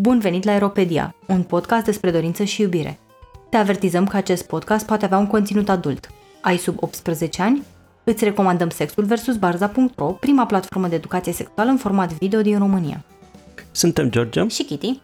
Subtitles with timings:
[0.00, 2.98] Bun venit la Aeropedia, un podcast despre dorință și iubire.
[3.50, 6.08] Te avertizăm că acest podcast poate avea un conținut adult.
[6.40, 7.62] Ai sub 18 ani?
[8.04, 9.36] Îți recomandăm Sexul vs.
[9.36, 13.04] Barza.ro, prima platformă de educație sexuală în format video din România.
[13.70, 15.00] Suntem George Și Kitty.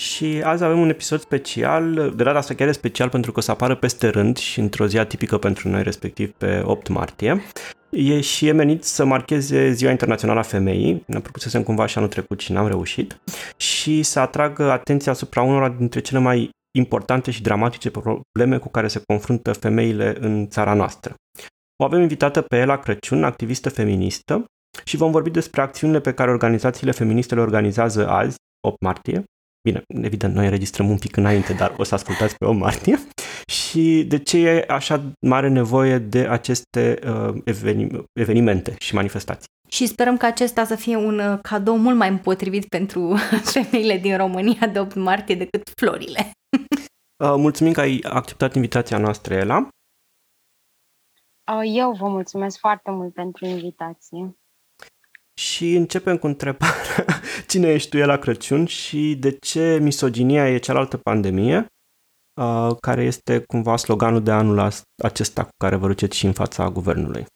[0.00, 3.42] Și azi avem un episod special, de data asta chiar e special pentru că o
[3.42, 7.42] să apară peste rând și într-o zi atipică pentru noi, respectiv pe 8 martie.
[7.90, 12.10] E și e menit să marcheze Ziua Internațională a Femeii, ne propusesem cumva și anul
[12.10, 13.20] trecut și n-am reușit,
[13.56, 18.88] și să atragă atenția asupra unora dintre cele mai importante și dramatice probleme cu care
[18.88, 21.14] se confruntă femeile în țara noastră.
[21.82, 24.44] O avem invitată pe Ela Crăciun, activistă feministă,
[24.84, 28.36] și vom vorbi despre acțiunile pe care organizațiile feministe le organizează azi,
[28.66, 29.24] 8 martie.
[29.62, 32.98] Bine, evident, noi înregistrăm un pic înainte, dar o să ascultați pe 8 martie.
[33.60, 39.48] Și de ce e așa mare nevoie de aceste uh, eveni- evenimente și manifestații.
[39.68, 43.16] Și sperăm că acesta să fie un uh, cadou mult mai împotrivit pentru
[43.52, 46.30] femeile din România de 8 martie decât florile.
[47.20, 49.68] Uh, mulțumim că ai acceptat invitația noastră, Ela.
[51.52, 54.39] Uh, Eu vă mulțumesc foarte mult pentru invitație.
[55.40, 57.04] Și începem cu întrebarea
[57.48, 61.66] cine ești tu, Ela Crăciun, și de ce misoginia e cealaltă pandemie,
[62.40, 66.32] uh, care este cumva sloganul de anul as- acesta cu care vă duceți și în
[66.32, 67.26] fața guvernului.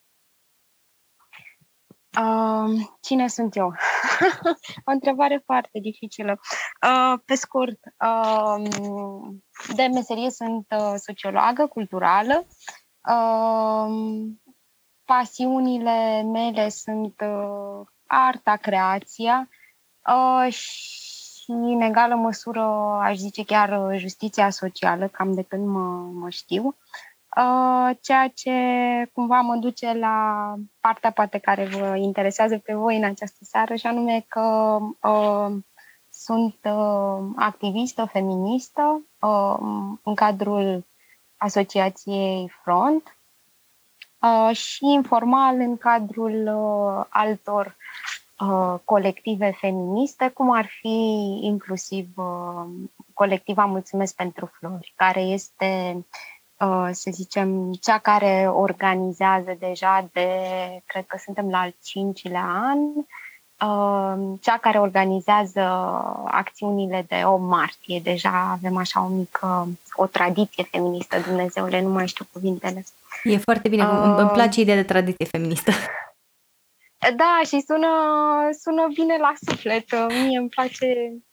[2.20, 3.66] Uh, Cine sunt eu?
[4.88, 6.40] o întrebare foarte dificilă.
[6.86, 8.70] Uh, Pe scurt, uh,
[9.76, 12.46] de meserie sunt uh, sociologă culturală.
[13.10, 14.32] Uh,
[15.04, 19.48] Pasiunile mele sunt uh, arta, creația
[20.06, 22.62] uh, și în egală măsură
[23.02, 26.76] aș zice chiar uh, justiția socială, cam de când mă, mă știu.
[27.36, 28.52] Uh, ceea ce
[29.12, 33.86] cumva mă duce la partea poate care vă interesează pe voi în această seară și
[33.86, 35.56] anume că uh,
[36.10, 39.56] sunt uh, activistă feministă uh,
[40.02, 40.86] în cadrul
[41.36, 43.16] asociației Front
[44.20, 47.76] uh, și informal în cadrul uh, altor
[48.38, 52.64] uh, colective feministe, cum ar fi inclusiv uh,
[53.12, 56.04] colectiva Mulțumesc pentru Flori, care este
[56.58, 60.28] uh, să zicem, cea care organizează deja de,
[60.86, 62.78] cred că suntem la al cincilea an,
[63.68, 65.60] uh, cea care organizează
[66.24, 68.00] acțiunile de 8 martie.
[68.02, 72.84] Deja avem așa o mică, o tradiție feministă, Dumnezeule, nu mai știu cuvintele.
[73.24, 74.14] E foarte bine, uh...
[74.16, 75.72] îmi place ideea de tradiție feministă.
[77.12, 77.88] Da, și sună,
[78.60, 80.08] sună bine la suflet.
[80.08, 80.86] Mie îmi place,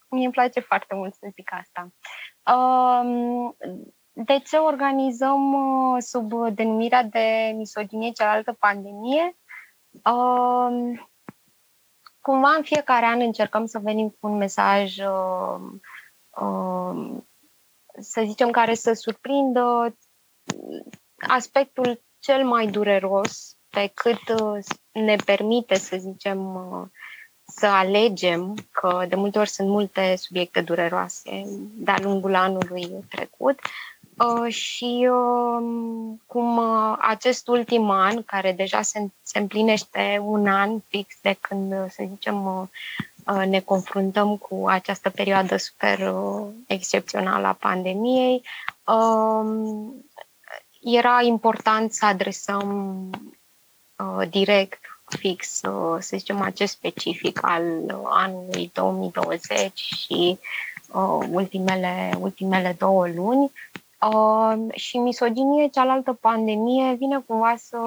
[0.10, 1.92] mie îmi place foarte mult să zic asta.
[2.56, 3.50] Uh,
[4.14, 9.38] de ce organizăm uh, sub denumirea de misoginie cealaltă pandemie?
[9.92, 11.00] Uh,
[12.22, 15.60] cumva în fiecare an încercăm să venim cu un mesaj, uh,
[16.30, 17.18] uh,
[18.00, 19.96] să zicem, care să surprindă
[21.28, 26.88] aspectul cel mai dureros pe cât uh, ne permite, să zicem, uh,
[27.46, 31.42] să alegem, că de multe ori sunt multe subiecte dureroase
[31.76, 33.60] de-a lungul anului trecut,
[34.18, 35.64] Uh, și uh,
[36.26, 41.72] cum uh, acest ultim an, care deja se, se împlinește un an fix de când,
[41.72, 42.68] uh, să zicem, uh,
[43.36, 48.44] uh, ne confruntăm cu această perioadă super uh, excepțională a pandemiei,
[48.86, 49.46] uh,
[50.82, 53.10] era important să adresăm
[54.02, 60.40] uh, direct, fix, uh, să zicem, acest specific al uh, anului 2020 și
[60.92, 63.52] uh, ultimele, ultimele două luni,
[64.10, 67.78] Uh, și misoginie, cealaltă pandemie, vine cumva să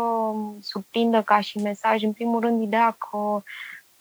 [0.60, 3.42] surprindă ca și mesaj, în primul rând, ideea că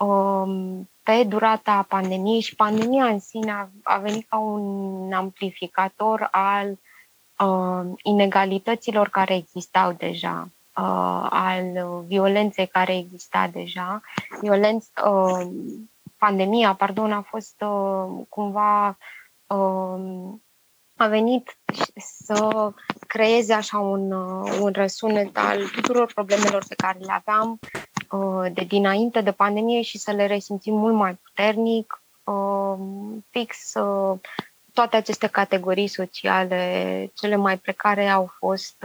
[0.06, 6.78] uh, pe durata pandemiei și pandemia în sine a, a venit ca un amplificator al
[7.48, 14.02] uh, inegalităților care existau deja, uh, al violenței care exista deja.
[14.42, 15.48] Violenț, uh,
[16.18, 18.98] pandemia, pardon, a fost uh, cumva
[19.48, 20.34] uh,
[20.96, 21.58] a venit
[21.96, 22.72] să
[23.08, 24.12] creeze așa un,
[24.62, 27.60] un răsunet al tuturor problemelor pe care le aveam
[28.54, 32.04] de dinainte de pandemie și să le resimțim mult mai puternic,
[33.30, 33.74] fix
[34.74, 38.76] toate aceste categorii sociale, cele mai precare, au fost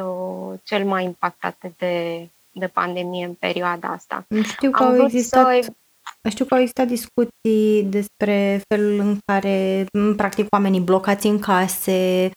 [0.62, 4.26] cel mai impactate de, de pandemie în perioada asta.
[4.42, 5.64] Știu că Am au existat
[6.22, 9.86] să știu că au existat discuții despre felul în care,
[10.16, 12.30] practic, oamenii blocați în case um,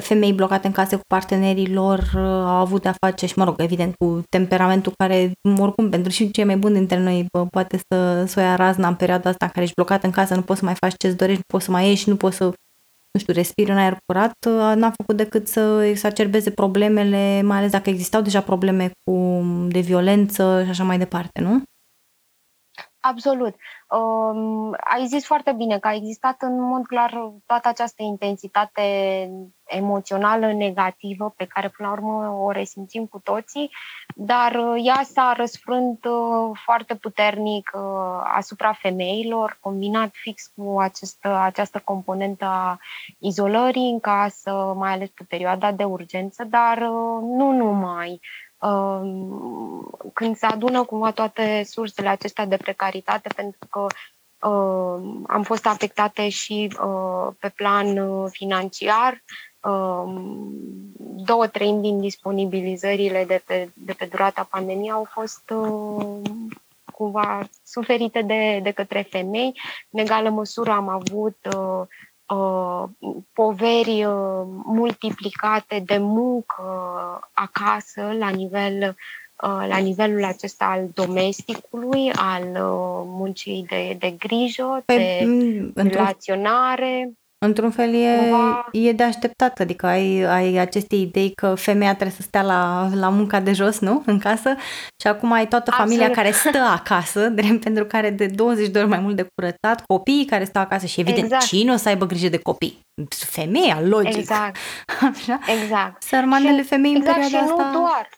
[0.00, 3.54] femei blocate în case cu partenerii lor uh, au avut de-a face și, mă rog,
[3.58, 8.24] evident, cu temperamentul care, oricum, pentru și cei mai buni dintre noi, bă, poate să,
[8.26, 10.58] să o ia razna în perioada asta în care ești blocat în casă, nu poți
[10.58, 12.44] să mai faci ce-ți dorești, nu poți să mai ieși, nu poți să,
[13.12, 17.70] nu știu, respiri în aer curat, uh, n-a făcut decât să exacerbeze problemele, mai ales
[17.70, 21.62] dacă existau deja probleme cu de violență și așa mai departe, nu?
[23.06, 23.54] Absolut.
[23.88, 28.82] Um, ai zis foarte bine că a existat în mod clar toată această intensitate
[29.66, 33.70] emoțională negativă pe care până la urmă o resimțim cu toții,
[34.14, 37.82] dar uh, ea s-a răsfrânt uh, foarte puternic uh,
[38.36, 42.78] asupra femeilor, combinat fix cu această, această componentă a
[43.18, 46.78] izolării în casă, mai ales pe perioada de urgență, dar
[47.20, 48.20] nu numai
[50.12, 53.86] când se adună cumva toate sursele acestea de precaritate, pentru că
[55.26, 56.76] am fost afectate și
[57.38, 59.22] pe plan financiar,
[61.26, 65.52] două treimi din disponibilizările de pe, de pe durata pandemiei au fost
[66.92, 69.60] cumva suferite de, de către femei.
[69.90, 71.86] În egală măsură am avut uh, Uh,
[73.32, 76.62] poveri uh, multiplicate de muncă
[77.32, 78.96] acasă la nivel
[79.42, 82.44] uh, la nivelul acesta al domesticului, al
[83.04, 87.12] muncii de, de grijă, păi, de relaționare.
[87.38, 88.68] Într-un fel e, cumva...
[88.72, 93.08] e de așteptat, adică ai, ai aceste idei că femeia trebuie să stea la, la
[93.08, 94.02] munca de jos, nu?
[94.06, 94.54] În casă
[95.00, 96.30] și acum ai toată familia Absolut.
[96.30, 100.24] care stă acasă, drept pentru care de 20 de ori mai mult de curățat, copiii
[100.24, 101.44] care stau acasă și evident exact.
[101.44, 102.80] cine o să aibă grijă de copii?
[103.08, 104.16] Femeia, logic.
[104.16, 104.56] Exact.
[105.12, 105.38] Așa?
[105.62, 106.02] Exact.
[106.02, 107.70] Sărmanele femei exact, în perioada și asta...
[107.70, 108.08] nu doar.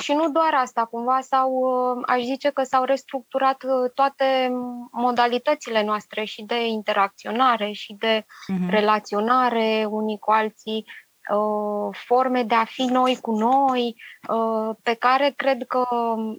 [0.00, 4.50] Și nu doar asta, cumva s-au, uh, aș zice că s-au restructurat uh, toate
[4.90, 8.70] modalitățile noastre și de interacționare și de uh-huh.
[8.70, 10.84] relaționare unii cu alții,
[11.34, 13.96] uh, forme de a fi noi cu noi,
[14.82, 15.84] pe care cred că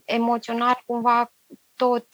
[0.06, 1.32] emoțional cumva
[1.76, 2.08] tot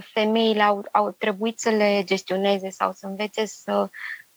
[0.00, 3.88] femeile au, au trebuit să le gestioneze sau să învețe să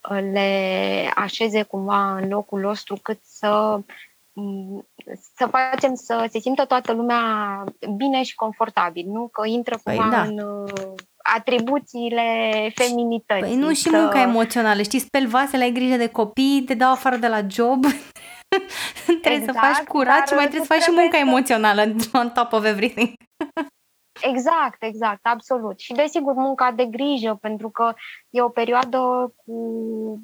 [0.10, 3.80] le așeze cumva în locul nostru cât să
[5.36, 7.20] să facem să se simtă toată lumea
[7.98, 9.28] bine și confortabil, nu?
[9.28, 10.22] Că intră păi cumva da.
[10.22, 10.94] în uh,
[11.38, 12.24] atribuțiile
[12.76, 13.44] feminității.
[13.44, 13.98] Păi nu și să...
[13.98, 17.86] munca emoțională, știi, speli vasele, ai grijă de copii, te dau afară de la job,
[19.06, 21.24] trebuie exact, să faci curat și mai trebuie să faci și munca să...
[21.26, 21.82] emoțională
[22.14, 23.14] on top of everything.
[24.22, 25.80] Exact, exact, absolut.
[25.80, 27.94] Și desigur munca de grijă, pentru că
[28.30, 29.54] e o perioadă cu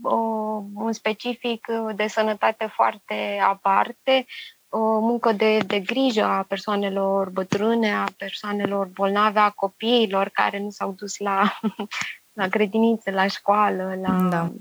[0.02, 4.26] uh, un specific de sănătate foarte aparte,
[4.70, 10.70] uh, muncă de, de grijă a persoanelor bătrâne, a persoanelor bolnave, a copiilor care nu
[10.70, 11.60] s-au dus la,
[12.40, 14.52] la grădiniță, la școală, la da.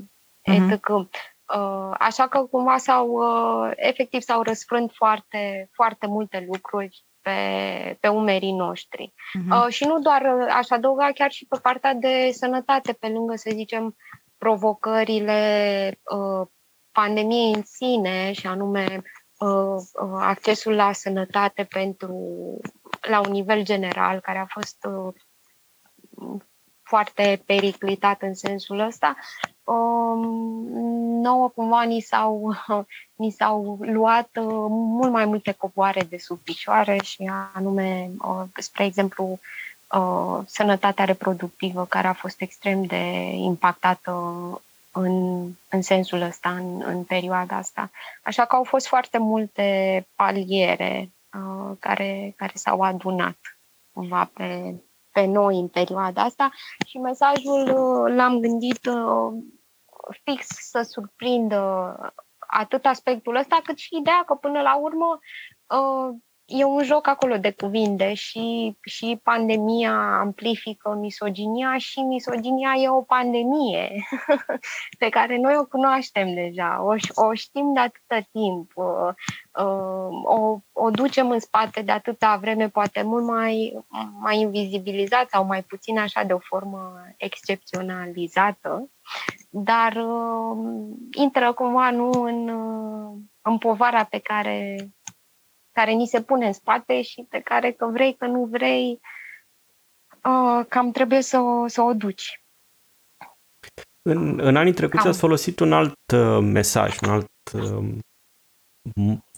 [0.40, 0.72] etc.
[0.72, 1.36] Uh-huh.
[1.56, 8.08] Uh, așa că cumva s-au, uh, efectiv s-au răsfrânt foarte, foarte multe lucruri pe, pe
[8.08, 9.12] umerii noștri.
[9.12, 9.64] Uh-huh.
[9.64, 13.36] Uh, și nu doar, uh, aș adăuga chiar și pe partea de sănătate, pe lângă,
[13.36, 13.96] să zicem,
[14.38, 16.46] provocările uh,
[16.92, 19.02] pandemiei în sine, și anume
[19.38, 22.14] uh, uh, accesul la sănătate pentru
[23.00, 25.14] la un nivel general, care a fost uh,
[26.82, 29.57] foarte periclitat în sensul ăsta, um,
[31.23, 32.55] nouă cumva ni s-au,
[33.23, 38.84] ni s-au luat uh, mult mai multe coboare de sub picioare și anume, uh, spre
[38.84, 39.39] exemplu,
[39.93, 44.13] uh, sănătatea reproductivă care a fost extrem de impactată
[44.91, 47.91] în, în sensul ăsta, în, în perioada asta.
[48.22, 53.37] Așa că au fost foarte multe paliere uh, care, care s-au adunat
[53.93, 54.75] cumva pe,
[55.13, 56.51] pe noi în perioada asta
[56.87, 59.32] și mesajul uh, l-am gândit uh,
[60.24, 61.96] fix să surprindă
[62.38, 65.19] atât aspectul ăsta, cât și ideea că până la urmă
[65.67, 66.17] uh,
[66.50, 73.02] e un joc acolo de cuvinte și, și pandemia amplifică misoginia și misoginia e o
[73.02, 74.05] pandemie
[74.98, 76.94] pe care noi o cunoaștem deja, o,
[77.26, 79.12] o știm de atâta timp, uh,
[79.64, 83.78] uh, o, o ducem în spate de atâta vreme, poate mult mai,
[84.20, 88.90] mai invizibilizat sau mai puțin așa de o formă excepționalizată,
[89.50, 90.56] dar uh,
[91.10, 92.48] intră cumva nu în,
[93.43, 94.76] în povara pe care
[95.79, 99.01] care ni se pune în spate și pe care, că vrei, că nu vrei,
[100.25, 102.43] uh, cam trebuie să o, să o duci.
[104.03, 105.11] În, în anii trecuți cam.
[105.11, 107.89] ați folosit un alt uh, mesaj, un alt uh,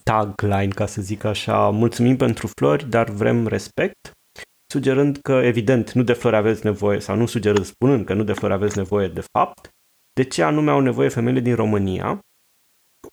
[0.02, 4.12] tagline, ca să zic așa, mulțumim pentru flori, dar vrem respect,
[4.72, 8.32] sugerând că, evident, nu de flori aveți nevoie, sau nu sugerând, spunând că nu de
[8.32, 9.68] flori aveți nevoie de fapt,
[10.12, 12.20] de ce anume au nevoie femeile din România,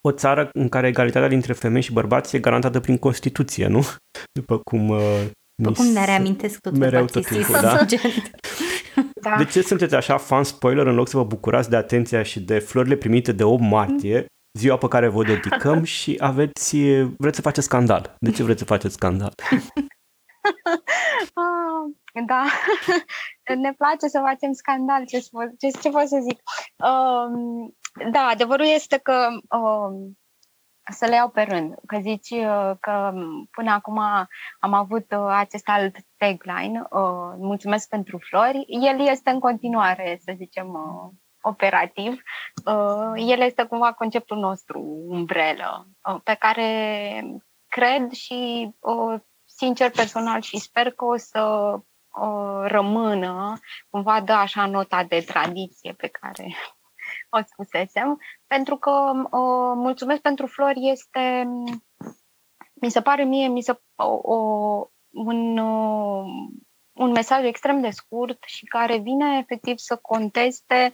[0.02, 3.86] o țară în care egalitatea dintre femei și bărbați e garantată prin Constituție, nu?
[4.32, 5.26] După cum uh,
[5.62, 7.62] după cum ne reamintesc tot mereu tot timpul, da?
[9.22, 9.36] da?
[9.38, 12.60] De ce sunteți așa fan spoiler în loc să vă bucurați de atenția și de
[12.60, 14.26] florile primite de 8 martie,
[14.58, 16.78] ziua pe care vă dedicăm și aveți,
[17.18, 18.16] vreți să faceți scandal?
[18.20, 19.34] De ce vreți să faceți scandal?
[21.34, 22.44] Ah, da,
[23.56, 25.20] ne place să facem scandal, ce,
[25.58, 26.42] ce, ce pot să zic.
[26.76, 27.76] Um,
[28.12, 29.28] da, adevărul este că
[29.58, 30.18] um,
[30.92, 33.14] să le iau pe rând, că zici uh, că
[33.52, 33.98] până acum
[34.60, 40.34] am avut uh, acest alt tagline, uh, mulțumesc pentru flori, el este în continuare, să
[40.36, 40.68] zicem,
[41.42, 42.22] operativ.
[43.16, 45.88] El este cumva conceptul nostru, umbrelă,
[46.24, 47.22] pe care
[47.68, 48.70] cred și
[49.46, 51.74] sincer personal și sper că o să
[52.64, 53.54] rămână,
[53.90, 56.56] cumva dă așa nota de tradiție pe care
[57.30, 61.48] o spusesem, pentru că uh, mulțumesc pentru flori este,
[62.74, 66.26] mi se pare mie, mi se, o, o, un, uh,
[66.94, 70.92] un mesaj extrem de scurt și care vine efectiv să conteste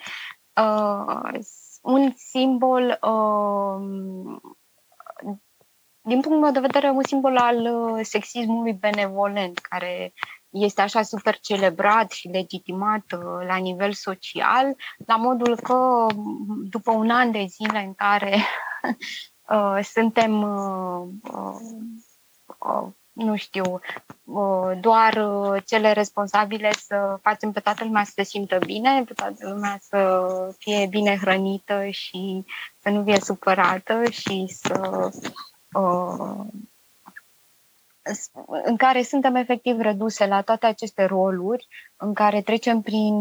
[0.61, 1.39] uh,
[1.81, 4.39] un simbol uh,
[6.05, 10.13] din punctul meu de vedere, un simbol al uh, sexismului benevolent, care
[10.53, 16.07] este așa super celebrat și legitimat uh, la nivel social, la modul că
[16.69, 18.37] după un an de zile în care
[19.55, 21.07] uh, suntem, uh,
[22.59, 23.79] uh, nu știu,
[24.23, 29.13] uh, doar uh, cele responsabile să facem pe toată lumea să se simtă bine, pe
[29.13, 32.45] toată lumea să fie bine hrănită și
[32.79, 35.09] să nu fie supărată și să
[38.63, 41.67] în care suntem efectiv reduse la toate aceste roluri,
[41.97, 43.15] în care trecem prin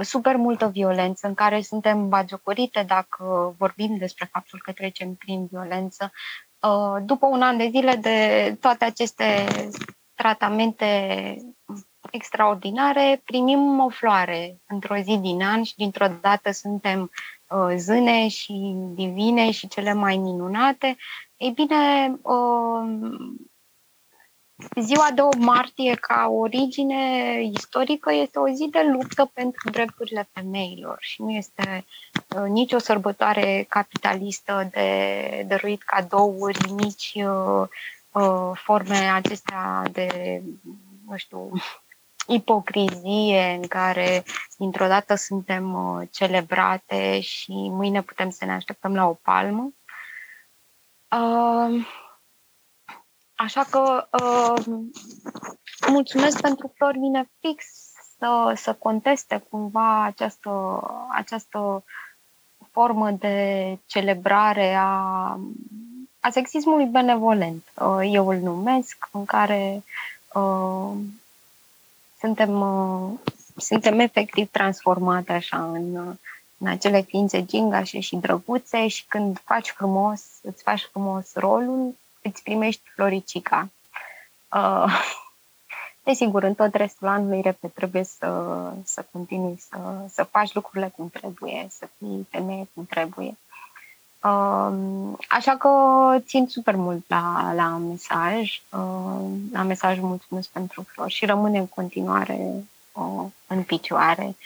[0.00, 6.12] super multă violență, în care suntem bagiocorite dacă vorbim despre faptul că trecem prin violență.
[6.60, 9.44] Uh, după un an de zile de toate aceste
[10.14, 11.36] tratamente
[12.10, 17.10] extraordinare, primim o floare într-o zi din an și dintr-o dată suntem
[17.48, 20.96] uh, zâne și divine și cele mai minunate.
[21.36, 22.84] Ei bine, uh,
[24.80, 30.96] Ziua de 8 martie, ca origine istorică, este o zi de luptă pentru drepturile femeilor
[31.00, 31.84] și nu este
[32.36, 37.68] uh, nici o sărbătoare capitalistă de dăruit cadouri, nici uh,
[38.12, 40.42] uh, forme acestea de,
[41.08, 41.50] nu știu,
[42.26, 44.24] ipocrizie în care
[44.58, 49.72] dintr-o dată suntem uh, celebrate și mâine putem să ne așteptăm la o palmă.
[51.10, 51.86] Uh,
[53.44, 54.64] Așa că uh,
[55.88, 57.64] mulțumesc pentru flori, vine fix
[58.18, 60.82] să, să conteste cumva această,
[61.14, 61.84] această
[62.70, 64.88] formă de celebrare a,
[66.20, 67.64] a sexismului benevolent.
[67.74, 69.82] Uh, eu îl numesc, în care
[70.34, 70.90] uh,
[72.18, 73.18] suntem, uh,
[73.56, 76.16] suntem efectiv transformate așa în,
[76.58, 81.94] în acele ființe gingașe și drăguțe și când faci frumos, îți faci frumos rolul,
[82.28, 83.68] îți primești floricica.
[84.54, 85.00] Uh,
[86.04, 88.50] desigur, în tot restul anului, repet, trebuie să,
[88.84, 89.78] să continui să,
[90.12, 93.36] să faci lucrurile cum trebuie, să fii femeie cum trebuie.
[94.24, 94.72] Uh,
[95.28, 95.68] așa că
[96.18, 101.66] țin super mult la, la mesaj, uh, la mesajul mulțumesc pentru flori și rămâne în
[101.66, 104.36] continuare uh, în picioare.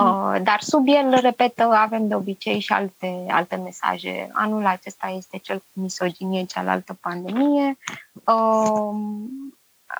[0.00, 4.28] Uh, dar sub el, repet, avem de obicei și alte, alte mesaje.
[4.32, 7.78] Anul acesta este cel cu misoginie, cealaltă pandemie.
[8.24, 8.94] Uh,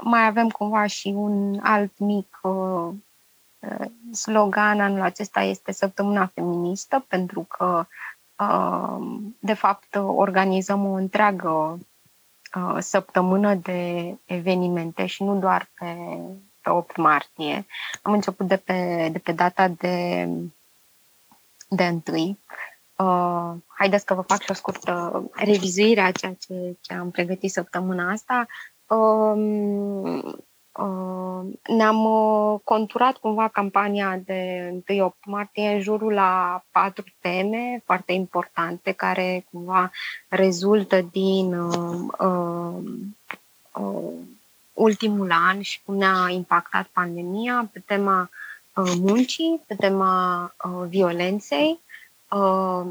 [0.01, 2.89] mai avem cumva și un alt mic uh,
[4.13, 4.81] slogan.
[4.81, 7.87] Anul acesta este Săptămâna Feministă, pentru că,
[8.39, 9.07] uh,
[9.39, 11.79] de fapt, organizăm o întreagă
[12.57, 15.97] uh, săptămână de evenimente și nu doar pe
[16.65, 17.67] pe 8 martie.
[18.03, 20.29] Am început de pe, de pe data de,
[21.69, 22.39] de întâi.
[22.97, 27.51] Uh, haideți că vă fac și o scurtă revizuire a ceea ce, ce am pregătit
[27.51, 28.47] săptămâna asta.
[28.87, 30.23] Uh,
[30.73, 31.41] uh,
[31.77, 38.13] ne-am uh, conturat cumva campania de 1 8 martie în jurul la patru teme foarte
[38.13, 39.91] importante care cumva
[40.29, 42.77] rezultă din uh, uh,
[43.73, 44.13] uh,
[44.75, 48.31] ultimul an și cum ne-a impactat pandemia pe tema
[48.75, 51.81] uh, muncii, pe tema uh, violenței,
[52.31, 52.83] uh,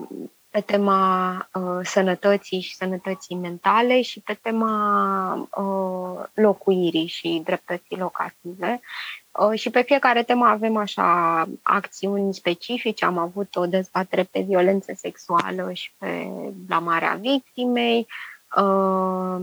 [0.50, 1.50] pe tema
[1.84, 5.50] sănătății și sănătății mentale și pe tema
[6.34, 8.82] locuirii și dreptății locative.
[9.40, 13.06] Uh, și pe fiecare temă avem așa acțiuni specifice.
[13.06, 16.28] Am avut o dezbatere pe violență sexuală și pe
[16.66, 18.08] blamarea victimei.
[18.56, 19.36] Uh,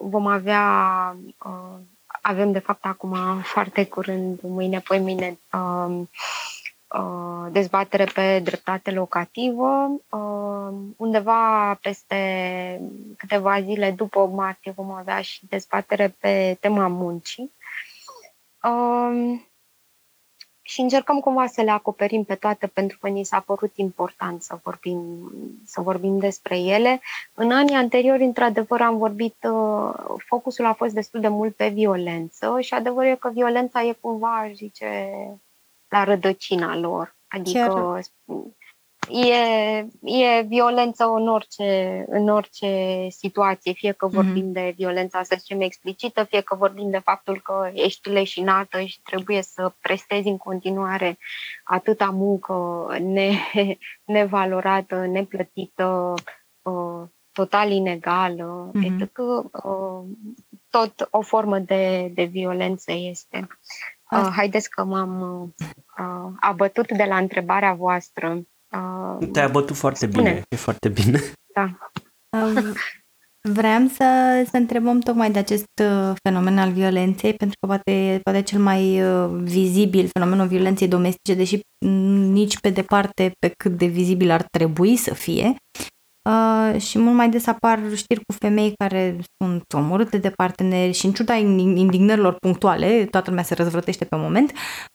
[0.00, 1.78] vom avea, uh,
[2.22, 5.38] avem de fapt acum foarte curând, mâine, poi mine,
[7.50, 10.00] dezbatere pe dreptate locativă.
[10.96, 12.16] Undeva peste
[13.16, 17.52] câteva zile după 8 martie vom avea și dezbatere pe tema muncii.
[18.62, 19.46] Um,
[20.66, 24.58] și încercăm cumva să le acoperim pe toate pentru că ni s-a părut important să
[24.62, 24.98] vorbim,
[25.64, 27.00] să vorbim despre ele.
[27.34, 29.94] În anii anteriori, într-adevăr, am vorbit, uh,
[30.26, 34.36] focusul a fost destul de mult pe violență și adevărul e că violența e cumva,
[34.36, 35.10] aș zice,
[35.88, 37.16] la rădăcina lor.
[37.28, 38.04] Adică Chiar
[39.08, 44.14] e, e violență în orice, în orice situație, fie că mhm.
[44.14, 44.52] vorbim mm-hmm.
[44.52, 49.42] de violența, să zicem, explicită, fie că vorbim de faptul că ești leșinată și trebuie
[49.42, 51.18] să prestezi în continuare
[51.64, 53.30] atâta muncă ne,
[54.04, 56.14] nevalorată, neplătită,
[56.62, 59.00] uh, total inegală, mm-hmm.
[59.00, 59.18] etc.
[59.18, 60.04] Uh,
[60.70, 63.46] tot o formă de, de violență este.
[64.10, 65.20] Uh, haideți că m-am
[65.98, 68.42] uh, abătut de la întrebarea voastră
[68.74, 70.28] Uh, Te-ai bătut foarte spune.
[70.28, 71.20] bine, e foarte bine.
[71.54, 71.76] Da.
[72.36, 72.72] Uh,
[73.52, 74.04] vreau să,
[74.50, 79.02] să întrebăm tocmai de acest uh, fenomen al violenței, pentru că poate, poate cel mai
[79.02, 81.60] uh, vizibil fenomenul violenței domestice, deși
[82.30, 85.56] nici pe departe pe cât de vizibil ar trebui să fie.
[86.28, 91.06] Uh, și mult mai des apar știri cu femei care sunt omorâte de parteneri și
[91.06, 94.52] în ciuda indignărilor punctuale, toată lumea se răzvrătește pe moment,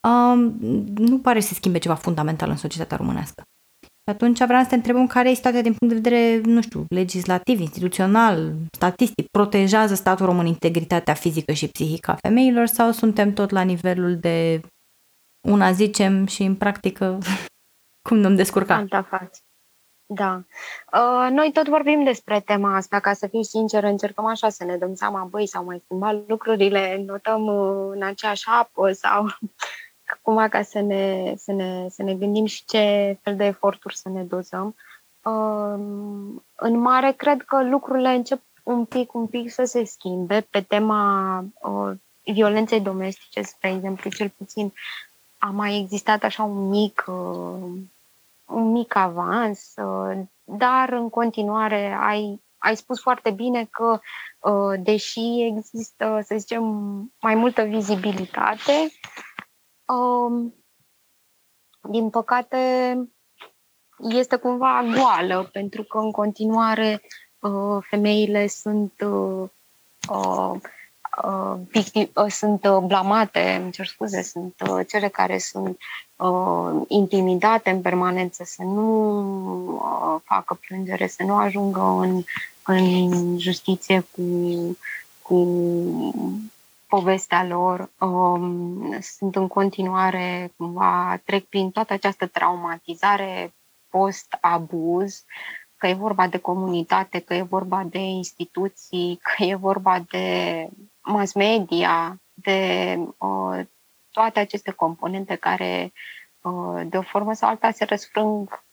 [0.07, 0.51] uh,
[0.95, 3.43] nu pare să se schimbe ceva fundamental în societatea românească.
[4.10, 6.86] Și atunci vreau să te întrebăm care e situația din punct de vedere, nu știu,
[6.89, 9.28] legislativ, instituțional, statistic.
[9.32, 14.62] Protejează statul român integritatea fizică și psihică a femeilor sau suntem tot la nivelul de
[15.48, 17.18] una zicem și în practică
[18.10, 18.78] cum ne-am descurcat?
[18.78, 19.39] Alta față.
[20.06, 20.44] Da.
[20.94, 24.78] Uh, noi tot vorbim despre tema asta, ca să fiu sinceră, încercăm așa să ne
[24.78, 29.25] dăm seama, băi, s-au mai schimbat lucrurile, notăm uh, în aceeași apă sau
[30.29, 34.09] cumva ca să ne, să, ne, să ne gândim și ce fel de eforturi să
[34.09, 34.75] ne dozăm.
[35.24, 40.61] Um, în mare, cred că lucrurile încep un pic, un pic să se schimbe pe
[40.61, 41.92] tema uh,
[42.24, 44.74] violenței domestice, spre exemplu, cel puțin
[45.37, 47.72] a mai existat așa un mic, uh,
[48.46, 54.00] un mic avans, uh, dar în continuare ai, ai spus foarte bine că
[54.79, 56.63] deși există, să zicem,
[57.22, 58.92] mai multă vizibilitate,
[59.94, 60.54] um,
[61.82, 62.58] din păcate,
[64.10, 67.02] este cumva goală, pentru că în continuare
[67.40, 69.50] uh, femeile sunt uh,
[70.10, 70.52] uh,
[71.24, 75.78] uh, victim, uh, sunt uh, blamate, îmi cer scuze, sunt uh, cele care sunt
[76.16, 79.16] uh, intimidate în permanență să nu
[79.74, 82.24] uh, facă plângere, să nu ajungă în,
[82.66, 84.24] în justiție cu,
[85.22, 85.36] cu
[86.90, 93.54] povestea lor, um, sunt în continuare, cumva, trec prin toată această traumatizare
[93.90, 95.24] post-abuz,
[95.78, 100.68] că e vorba de comunitate, că e vorba de instituții, că e vorba de
[101.02, 103.66] mass media, de uh,
[104.12, 105.94] toate aceste componente care,
[106.42, 108.64] uh, de o formă sau alta, se răsfrâng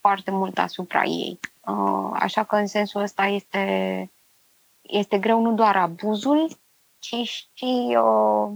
[0.00, 1.38] foarte mult asupra ei.
[1.66, 4.10] Uh, așa că, în sensul ăsta, este,
[4.82, 6.48] este greu nu doar abuzul,
[7.00, 7.14] ci
[7.54, 8.50] și uh,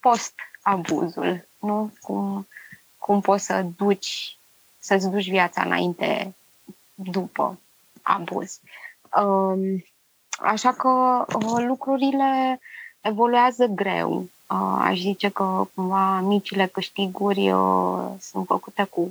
[0.00, 1.92] post-abuzul, nu?
[2.00, 2.46] Cum,
[2.98, 4.38] cum poți să duci,
[4.78, 6.34] să-ți duci viața înainte
[6.94, 7.58] după
[8.02, 8.60] abuz.
[9.22, 9.84] Um,
[10.38, 12.60] așa că uh, lucrurile
[13.00, 14.28] evoluează greu.
[14.50, 19.08] Uh, aș zice că cumva micile câștiguri uh, sunt făcute cu,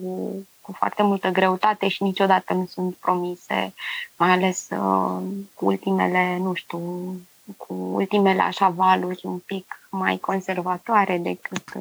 [0.61, 3.73] cu foarte multă greutate și niciodată nu sunt promise,
[4.17, 5.21] mai ales uh,
[5.53, 6.79] cu ultimele, nu știu,
[7.57, 11.73] cu ultimele așa valuri un pic mai conservatoare decât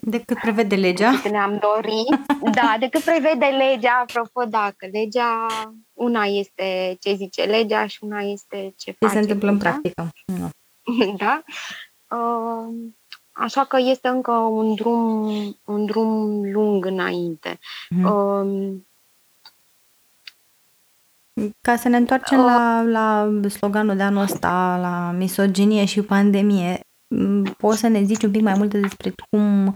[0.00, 1.10] Decât prevede legea?
[1.10, 2.26] Decât ne-am dorit.
[2.54, 5.46] Da, decât prevede legea, apropo, da, că legea,
[5.92, 9.66] una este ce zice legea și una este ce, ce face se întâmplă legea.
[9.66, 10.10] în practică.
[10.26, 10.50] Nu.
[11.16, 11.42] Da?
[12.16, 12.74] Uh,
[13.32, 15.28] așa că este încă un drum,
[15.64, 17.58] un drum lung înainte.
[17.90, 18.85] Mm.
[21.60, 26.80] Ca să ne întoarcem la, la sloganul de anul ăsta, la misoginie și pandemie,
[27.58, 29.74] poți să ne zici un pic mai multe despre cum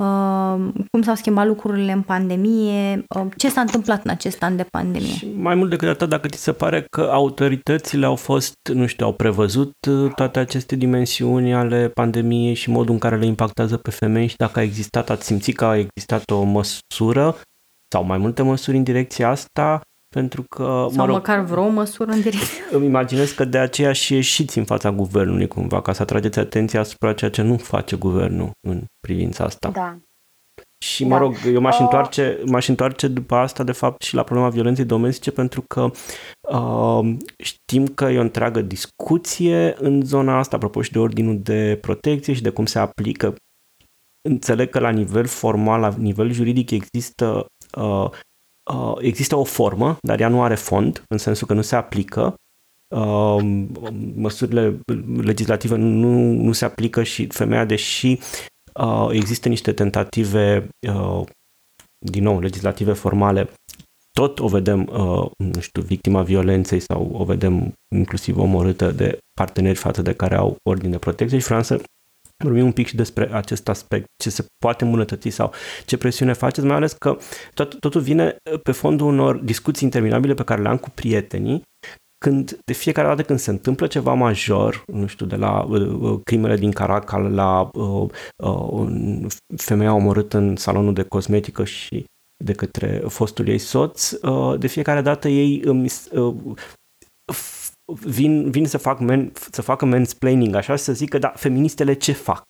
[0.00, 4.66] uh, cum s-au schimbat lucrurile în pandemie, uh, ce s-a întâmplat în acest an de
[4.70, 5.12] pandemie.
[5.12, 9.06] Și mai mult decât atât, dacă ți se pare că autoritățile au fost, nu știu,
[9.06, 13.90] au prevăzut uh, toate aceste dimensiuni ale pandemiei și modul în care le impactează pe
[13.90, 17.36] femei și dacă a existat, ați simțit că a existat o măsură
[17.92, 19.80] sau mai multe măsuri în direcția asta,
[20.14, 20.64] pentru că...
[20.64, 22.62] Sau mă rog, măcar vreo măsură în direcție.
[22.70, 26.80] Îmi imaginez că de aceea și ieșiți în fața guvernului cumva, ca să atrageți atenția
[26.80, 29.68] asupra ceea ce nu face guvernul în privința asta.
[29.68, 29.98] Da.
[30.84, 31.18] Și mă da.
[31.18, 31.80] rog, eu m-aș, uh...
[31.80, 35.90] întoarce, m-aș întoarce după asta, de fapt, și la problema violenței domestice, pentru că
[36.50, 41.78] uh, știm că e o întreagă discuție în zona asta, apropo și de ordinul de
[41.80, 43.34] protecție și de cum se aplică.
[44.28, 47.46] Înțeleg că la nivel formal, la nivel juridic, există
[47.76, 48.10] uh, uh,
[49.00, 52.34] există o formă, dar ea nu are fond, în sensul că nu se aplică.
[52.94, 53.36] Uh,
[54.14, 54.80] măsurile
[55.16, 58.18] legislative nu, nu se aplică și femeia, deși
[58.74, 61.22] uh, există niște tentative, uh,
[62.06, 63.48] din nou, legislative formale,
[64.12, 69.78] tot o vedem, uh, nu știu, victima violenței sau o vedem inclusiv omorâtă de parteneri
[69.78, 71.82] față de care au ordine de protecție și vreau să
[72.44, 75.52] vorbim un pic și despre acest aspect, ce se poate îmbunătăți sau
[75.86, 77.16] ce presiune faceți, mai ales că
[77.54, 81.62] tot, totul vine pe fondul unor discuții interminabile pe care le am cu prietenii,
[82.24, 86.20] când de fiecare dată când se întâmplă ceva major, nu știu, de la uh, uh
[86.24, 88.08] crimele din Caracal la uh,
[88.44, 89.26] uh,
[89.56, 92.04] femeia omorâtă în salonul de cosmetică și
[92.44, 96.54] de către fostul ei soț, uh, de fiecare dată ei uh,
[97.92, 102.12] vin, vin să, fac men, să facă mansplaining așa și să zică, da, feministele ce
[102.12, 102.44] fac?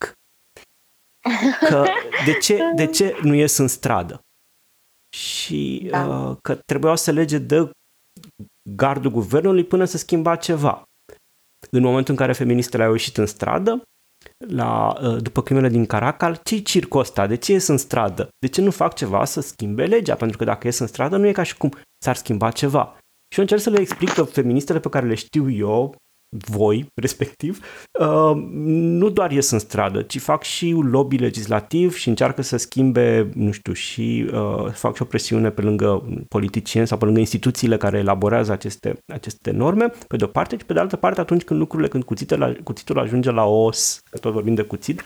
[1.68, 1.87] Că
[2.24, 4.20] de ce, de ce nu ies în stradă?
[5.16, 6.07] Și da.
[6.07, 7.70] uh, că trebuiau să lege de
[8.70, 10.83] gardul guvernului până să schimba ceva.
[11.70, 13.83] În momentul în care feministele au ieșit în stradă,
[14.48, 17.26] la, uh, după crimele din Caracal, ce circul ăsta?
[17.26, 18.29] De ce ies în stradă?
[18.38, 20.14] De ce nu fac ceva să schimbe legea?
[20.14, 21.70] Pentru că dacă ies în stradă, nu e ca și cum
[22.05, 22.98] s-ar schimba ceva.
[23.33, 25.95] Și eu încerc să le explic că feministele pe care le știu eu,
[26.37, 27.61] voi, respectiv,
[28.01, 32.57] uh, nu doar ies în stradă, ci fac și un lobby legislativ și încearcă să
[32.57, 37.21] schimbe, nu știu, și uh, fac și o presiune pe lângă politicieni sau pe lângă
[37.21, 41.21] instituțiile care elaborează aceste, aceste norme, pe de o parte, și pe de altă parte,
[41.21, 45.05] atunci când lucrurile, când cuțitul, la, cuțitul ajunge la os, că tot vorbim de cuțit,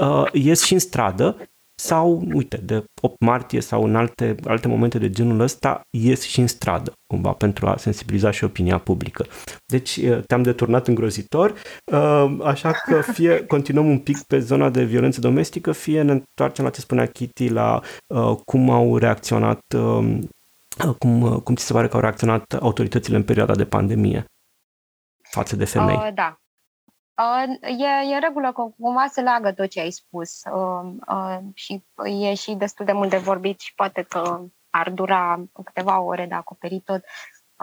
[0.00, 1.36] uh, ies și în stradă
[1.80, 6.40] sau, uite, de 8 martie sau în alte, alte momente de genul ăsta, ies și
[6.40, 9.26] în stradă, cumva, pentru a sensibiliza și opinia publică.
[9.66, 11.54] Deci te-am deturnat îngrozitor,
[12.42, 16.70] așa că fie continuăm un pic pe zona de violență domestică, fie ne întoarcem la
[16.70, 17.80] ce spunea Kitty, la
[18.44, 19.60] cum au reacționat,
[20.98, 24.24] cum, cum ți se pare că au reacționat autoritățile în perioada de pandemie
[25.30, 25.96] față de femei.
[25.96, 26.39] Uh, da,
[27.62, 31.84] E, e în regulă că cumva se leagă tot ce ai spus uh, uh, și
[32.04, 36.34] e și destul de mult de vorbit și poate că ar dura câteva ore de
[36.34, 37.04] acoperit tot.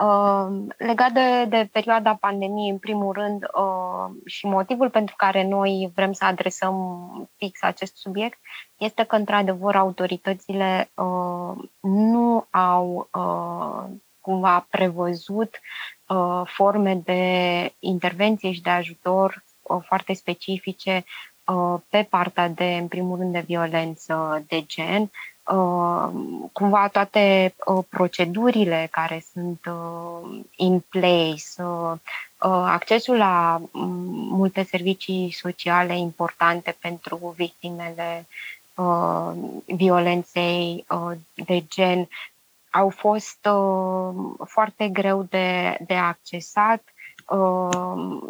[0.02, 5.92] Uh, legat de, de perioada pandemiei, în primul rând, uh, și motivul pentru care noi
[5.94, 8.38] vrem să adresăm fix acest subiect
[8.76, 15.60] este că, într-adevăr, autoritățile uh, nu au uh, cumva prevăzut
[16.08, 19.47] uh, forme de intervenție și de ajutor Uh,
[19.86, 21.04] foarte specifice
[21.44, 26.08] uh, pe partea de, în primul rând, de violență de gen, uh,
[26.52, 27.54] cumva toate
[27.88, 29.60] procedurile care sunt
[30.56, 31.62] in place,
[32.64, 38.26] accesul la mm, multe servicii sociale importante pentru victimele
[39.64, 40.86] violenței
[41.34, 42.08] de gen
[42.70, 43.48] au fost
[44.44, 46.82] foarte greu de, de accesat.
[46.84, 46.97] Uh,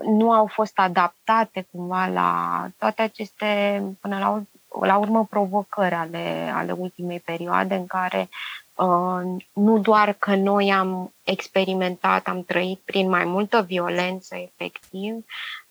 [0.04, 4.42] nu au fost adaptate cumva la toate aceste, până la,
[4.86, 8.28] la urmă, provocări ale, ale ultimei perioade în care
[8.74, 15.24] uh, nu doar că noi am experimentat, am trăit prin mai multă violență efectiv,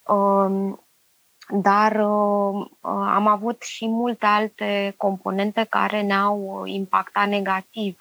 [0.03, 0.73] uh,
[1.49, 1.95] dar
[2.89, 7.97] am avut și multe alte componente care ne-au impactat negativ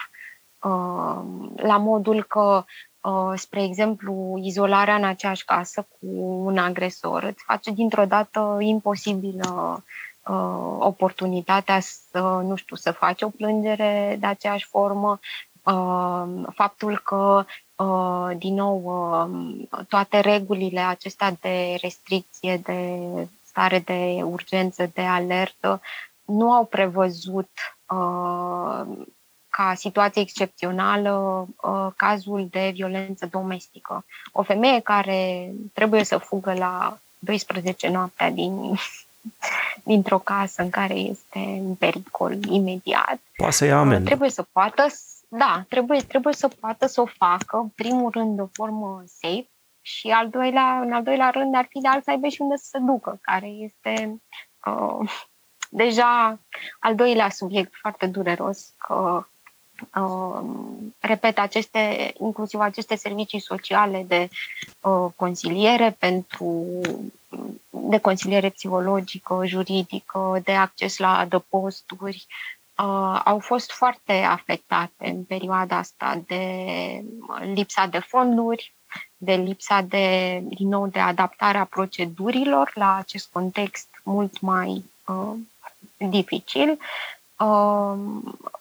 [1.56, 2.85] la modul că Uh,
[3.34, 6.06] spre exemplu, izolarea în aceeași casă cu
[6.44, 9.82] un agresor îți face dintr-o dată imposibilă
[10.28, 15.18] uh, oportunitatea să, nu știu, să faci o plângere de aceeași formă,
[15.62, 17.44] uh, faptul că,
[18.36, 18.92] din nou,
[19.88, 23.00] toate regulile acestea de restricție, de
[23.44, 25.80] stare de urgență, de alertă,
[26.24, 27.50] nu au prevăzut
[29.56, 34.04] ca situație excepțională uh, cazul de violență domestică.
[34.32, 38.78] O femeie care trebuie să fugă la 12 noaptea din,
[39.90, 43.20] dintr-o casă în care este în pericol imediat.
[43.36, 44.04] Poate să ia amendă.
[44.04, 44.86] Trebuie să poată,
[45.28, 49.48] da, trebuie, trebuie să poată să o facă, în primul rând, de formă safe
[49.80, 52.56] și al doilea, în al doilea rând ar fi de alt să aibă și unde
[52.56, 54.20] să se ducă, care este
[54.66, 55.10] uh,
[55.68, 56.38] deja
[56.78, 59.26] al doilea subiect foarte dureros, că
[59.94, 60.40] uh,
[60.98, 64.28] repet, aceste, inclusiv aceste servicii sociale de
[64.80, 66.80] uh, consiliere pentru
[67.70, 72.26] de consiliere psihologică, juridică, de acces la adăposturi,
[72.78, 76.44] uh, au fost foarte afectate în perioada asta de
[77.54, 78.74] lipsa de fonduri,
[79.16, 85.32] de lipsa de, din nou, de adaptarea procedurilor la acest context mult mai uh,
[85.96, 86.78] dificil, uh,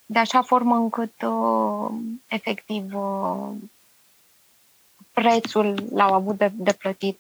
[0.06, 1.90] de așa formă încât, uh,
[2.28, 3.50] efectiv, uh,
[5.12, 7.20] prețul l-au avut de, de plătit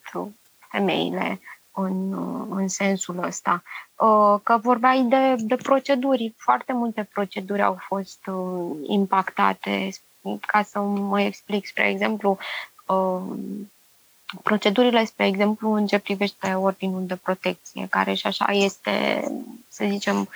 [0.72, 1.40] femeile
[1.72, 2.14] în,
[2.50, 3.64] în sensul ăsta.
[3.96, 9.90] Uh, că vorbeai de, de proceduri, foarte multe proceduri au fost uh, impactate.
[10.48, 12.38] Ca să mă explic, spre exemplu,
[12.86, 13.22] uh,
[14.44, 19.24] procedurile, spre exemplu, în ce privește ordinul de protecție, care și așa este,
[19.68, 20.30] să zicem,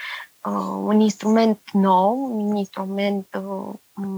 [0.83, 3.27] un instrument nou, un instrument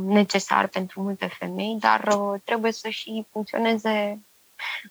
[0.05, 4.19] necesar pentru multe femei, dar trebuie să și funcționeze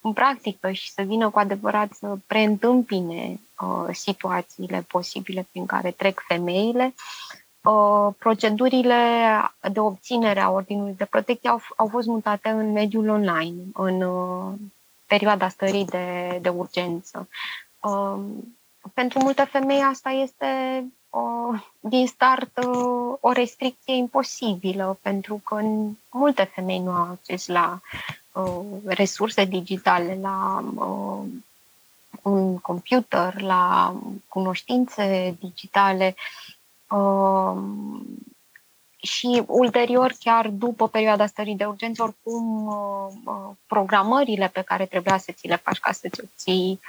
[0.01, 6.23] în practică și să vină cu adevărat să preîntâmpine uh, situațiile posibile prin care trec
[6.27, 6.95] femeile.
[7.62, 8.97] Uh, procedurile
[9.73, 14.53] de obținere a ordinului de protecție au, au fost mutate în mediul online, în uh,
[15.07, 17.29] perioada stării de, de urgență.
[17.81, 18.19] Uh,
[18.95, 20.47] pentru multe femei asta este
[20.83, 21.00] uh,
[21.81, 25.61] din start uh, o restricție imposibilă, pentru că
[26.11, 27.81] multe femei nu au acces la
[28.33, 31.23] uh, resurse digitale, la uh,
[32.23, 33.94] un computer, la
[34.29, 36.14] cunoștințe digitale
[36.90, 37.57] uh,
[39.03, 45.18] și ulterior, chiar după perioada stării de urgență, oricum uh, uh, programările pe care trebuia
[45.18, 46.81] să ți le faci ca să-ți obții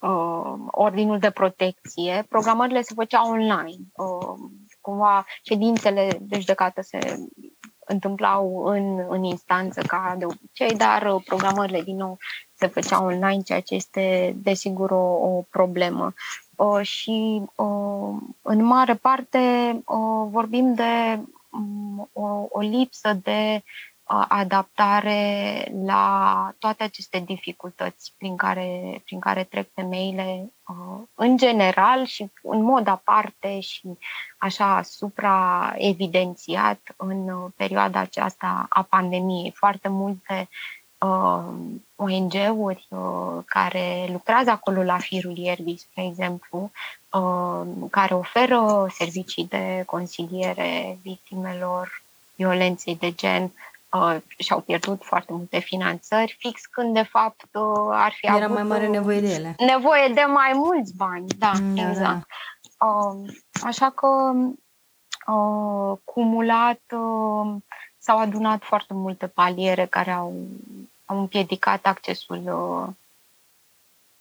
[0.00, 3.76] uh, uh, ordinul de protecție, programările se făceau online.
[3.96, 6.98] Uh, cumva ședințele de judecată se
[7.78, 12.18] întâmplau în, în instanță ca de obicei, dar uh, programările din nou
[12.54, 16.12] se făceau online, ceea ce este desigur o, o problemă.
[16.56, 19.38] Uh, și uh, în mare parte
[19.84, 23.62] uh, vorbim de um, o, o lipsă de
[24.28, 30.52] adaptare la toate aceste dificultăți prin care, prin care trec femeile
[31.14, 33.98] în general și în mod aparte și
[34.38, 39.52] așa supra-evidențiat în perioada aceasta a pandemiei.
[39.54, 40.48] Foarte multe
[40.98, 41.44] uh,
[41.96, 46.70] ONG-uri uh, care lucrează acolo la firul ierbii, spre exemplu,
[47.12, 52.02] uh, care oferă servicii de consiliere victimelor
[52.34, 53.52] violenței de gen,
[53.92, 58.54] uh, și-au pierdut foarte multe finanțări, fix când de fapt uh, ar fi Era avut
[58.54, 59.54] mai mare nevoie de ele.
[59.58, 62.26] Nevoie de mai mulți bani, da, Mm, da, exact.
[62.80, 64.32] Uh, așa că
[65.32, 67.56] uh, cumulat uh,
[67.98, 70.34] s-au adunat foarte multe paliere care au,
[71.04, 72.94] au împiedicat accesul uh,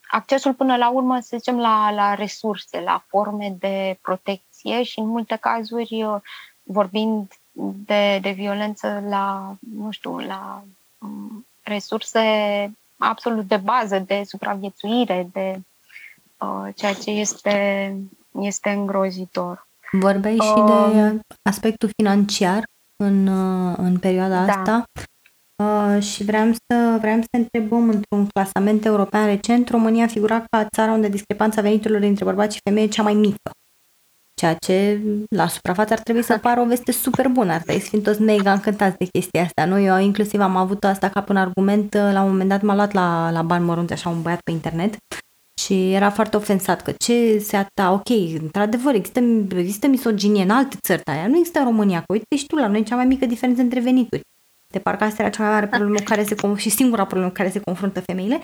[0.08, 5.08] accesul până la urmă, să zicem, la, la resurse, la forme de protecție și în
[5.08, 6.22] multe cazuri uh,
[6.64, 7.34] vorbind
[7.86, 10.64] de, de violență la, nu știu, la
[10.98, 12.22] um, resurse
[12.98, 15.60] absolut de bază, de supraviețuire, de
[16.38, 17.96] uh, ceea ce este,
[18.40, 19.68] este îngrozitor.
[19.92, 22.64] Vorbeai și Um, de aspectul financiar
[23.04, 24.54] în, uh, în perioada Da.
[24.54, 24.84] asta
[25.64, 30.92] uh, și vreau să, vreau să întrebăm într-un clasament european recent, România figura ca țara
[30.92, 33.52] unde discrepanța veniturilor dintre bărbați și femei e cea mai mică.
[34.40, 37.88] Ceea ce la suprafață ar trebui să pară o veste super bună, ar trebui să
[37.90, 39.66] fim toți mega încântați de chestia asta.
[39.66, 42.76] Noi eu inclusiv am avut asta ca un argument, uh, la un moment dat m-a
[42.76, 44.98] luat la, la bani mărunți așa un băiat pe internet
[45.62, 48.10] și era foarte ofensat că ce se ata, ok,
[48.42, 49.20] într-adevăr există,
[49.56, 52.56] există misoginie în alte țări, dar ea nu există în România, că uite și tu,
[52.56, 54.22] la noi e cea mai mică diferență între venituri.
[54.74, 57.28] De parcă asta era cea mai mare problemă cu care se, con- și singura problemă
[57.28, 58.42] cu care se confruntă femeile.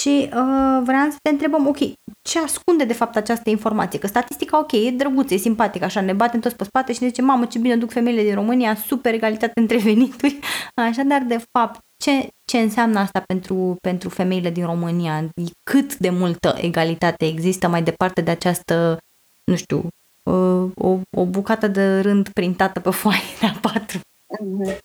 [0.00, 1.78] Și uh, vreau să te întrebăm, ok,
[2.22, 3.98] ce ascunde de fapt această informație?
[3.98, 7.08] Că statistica, ok, e drăguță, e simpatică, așa, ne batem toți pe spate și ne
[7.08, 10.38] zicem, mamă, ce bine duc femeile din România, super egalitate între venituri.
[10.88, 15.28] Așa, dar de fapt, ce, ce înseamnă asta pentru, pentru femeile din România?
[15.62, 18.98] Cât de multă egalitate există mai departe de această,
[19.44, 19.88] nu știu,
[20.22, 24.00] uh, o, o bucată de rând printată pe foaie de A4?
[24.40, 24.78] Mhm.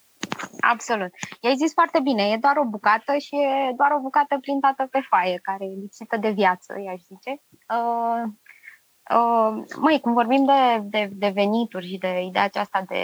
[0.59, 1.09] Absolut.
[1.41, 4.99] I-ai zis foarte bine, e doar o bucată și e doar o bucată printată pe
[5.09, 7.41] foaie, care e lipsită de viață, i-aș zice.
[7.75, 8.23] Uh,
[9.15, 13.03] uh, măi, cum vorbim de, de, de venituri și de ideea aceasta de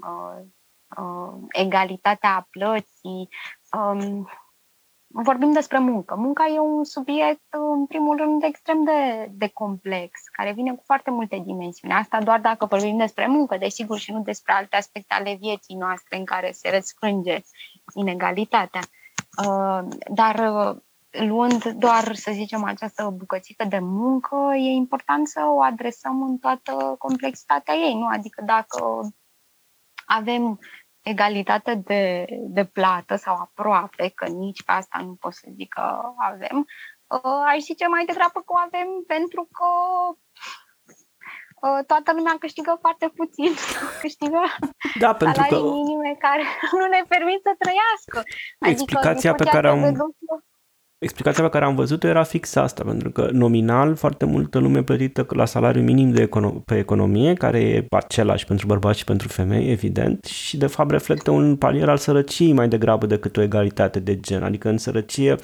[0.00, 0.44] uh,
[0.98, 3.28] uh, egalitatea plății,
[3.78, 4.28] um,
[5.12, 6.14] vorbim despre muncă.
[6.16, 11.10] Munca e un subiect, în primul rând, extrem de, de complex, care vine cu foarte
[11.10, 11.94] multe dimensiuni.
[11.94, 16.16] Asta doar dacă vorbim despre muncă, desigur, și nu despre alte aspecte ale vieții noastre
[16.18, 17.40] în care se răsfrânge
[17.94, 18.80] inegalitatea.
[19.46, 20.76] Uh, dar uh,
[21.10, 26.94] luând doar, să zicem, această bucățică de muncă, e important să o adresăm în toată
[26.98, 28.06] complexitatea ei, nu?
[28.06, 29.08] Adică dacă
[30.06, 30.58] avem
[31.02, 36.00] egalitate de, de plată sau aproape, că nici pe asta nu pot să zic că
[36.16, 36.66] avem,
[37.06, 39.68] uh, aș zice mai degrabă că o avem pentru că
[41.66, 43.52] uh, toată lumea câștigă foarte puțin,
[44.02, 44.40] câștigă
[44.98, 45.56] da, pentru că...
[45.60, 46.42] minime care
[46.78, 48.18] nu ne permit să trăiască.
[48.58, 49.80] Adică Explicația pe care am...
[49.84, 50.44] Lucru,
[51.04, 55.26] Explicația pe care am văzut-o era fix asta, pentru că nominal foarte multă lume plătită
[55.28, 59.70] la salariu minim de econo- pe economie, care e același pentru bărbați și pentru femei,
[59.70, 64.20] evident, și de fapt reflectă un palier al sărăciei mai degrabă decât o egalitate de
[64.20, 64.42] gen.
[64.42, 65.36] Adică în sărăcie,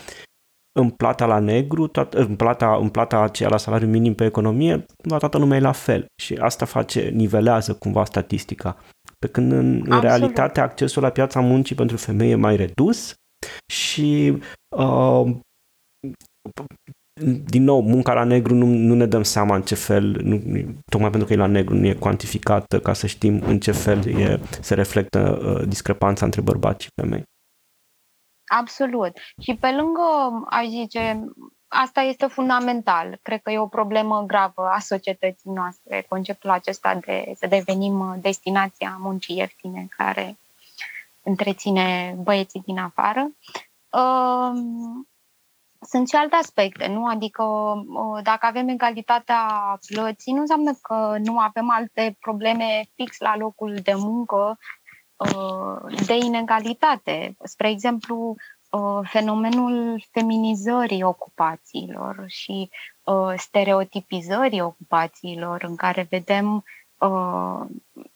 [0.79, 4.85] în plata la negru, toat, în, plata, în plata aceea la salariu minim pe economie,
[5.03, 6.07] la toată lumea e la fel.
[6.23, 8.77] Și asta face, nivelează cumva statistica.
[9.19, 13.15] Pe când în, în realitate accesul la piața muncii pentru femei e mai redus
[13.73, 14.39] și
[14.77, 15.37] uh,
[17.45, 20.43] din nou, munca la negru nu, nu ne dăm seama în ce fel, nu,
[20.91, 24.07] tocmai pentru că e la negru, nu e cuantificată ca să știm în ce fel
[24.07, 27.23] e, se reflectă uh, discrepanța între bărbați și femei.
[28.47, 29.13] Absolut.
[29.43, 30.03] Și pe lângă,
[30.51, 31.25] aș zice,
[31.69, 33.19] asta este fundamental.
[33.23, 38.97] Cred că e o problemă gravă a societății noastre, conceptul acesta de să devenim destinația
[39.01, 40.37] muncii ieftine care
[41.23, 43.31] întreține băieții din afară.
[43.91, 44.61] Uh,
[45.89, 47.07] sunt și alte aspecte, nu?
[47.07, 47.45] Adică
[48.23, 49.47] dacă avem egalitatea
[49.87, 54.59] plății, nu înseamnă că nu avem alte probleme fix la locul de muncă
[56.07, 57.37] de inegalitate.
[57.43, 58.35] Spre exemplu,
[59.03, 62.71] fenomenul feminizării ocupațiilor și
[63.37, 66.65] stereotipizării ocupațiilor în care vedem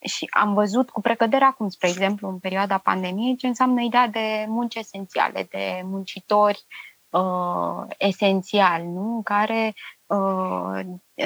[0.01, 4.45] și am văzut cu precădere acum, spre exemplu, în perioada pandemiei, ce înseamnă ideea de
[4.49, 9.15] munci esențiale, de muncitori uh, uh, esențial, nu?
[9.15, 9.75] în care
[10.07, 10.81] uh,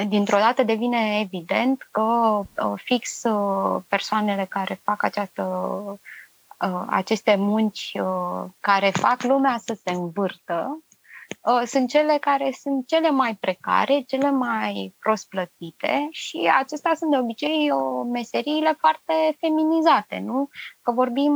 [0.07, 5.43] dintr-o dată devine evident că uh, fix uh, persoanele care fac această,
[6.61, 10.79] uh, aceste munci uh, care fac lumea să se învârtă
[11.41, 17.11] uh, sunt cele care sunt cele mai precare, cele mai prost plătite și acestea sunt
[17.11, 20.49] de obicei o uh, meseriile foarte feminizate, nu?
[20.81, 21.33] Că vorbim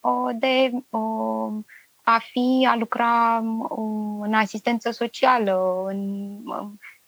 [0.00, 1.52] uh, de uh,
[2.10, 6.36] a fi, a lucra um, în asistență socială, în,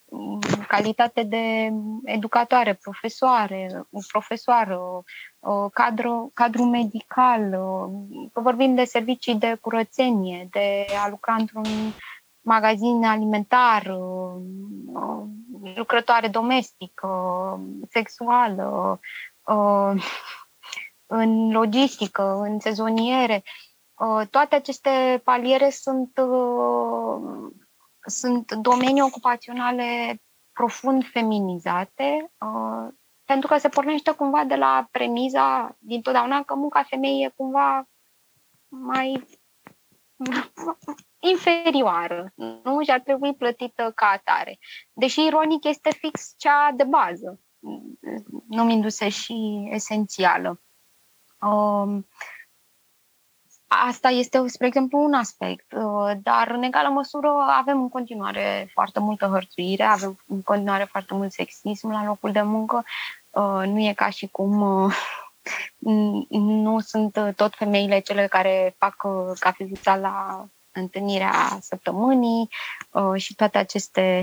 [0.07, 1.73] în calitate de
[2.05, 5.03] educatoare, profesoare, profesoară,
[5.73, 7.51] cadru, cadru medical,
[8.33, 11.93] că vorbim de servicii de curățenie, de a lucra într-un
[12.41, 13.97] magazin alimentar,
[15.75, 17.09] lucrătoare domestică,
[17.91, 19.01] sexuală,
[21.07, 23.43] în logistică, în sezoniere.
[24.01, 27.53] Uh, toate aceste paliere sunt, uh,
[28.01, 30.21] sunt domenii ocupaționale
[30.53, 32.89] profund feminizate, uh,
[33.25, 37.89] pentru că se pornește cumva de la premiza dintotdeauna că munca femeii e cumva
[38.69, 39.27] mai
[41.33, 42.83] inferioară, nu?
[42.83, 44.59] Și ar trebui plătită ca atare.
[44.93, 47.41] Deși ironic este fix cea de bază,
[48.49, 50.63] numindu-se și esențială.
[51.41, 51.99] Uh,
[53.73, 57.29] Asta este, spre exemplu, un aspect, uh, dar în egală măsură
[57.59, 62.43] avem în continuare foarte multă hărțuire, avem în continuare foarte mult sexism la locul de
[62.43, 62.85] muncă.
[63.31, 64.95] Uh, nu e ca și cum uh,
[66.29, 68.97] nu sunt tot femeile cele care fac
[69.39, 72.49] cafeluța la întâlnirea săptămânii
[73.17, 74.23] și toate aceste,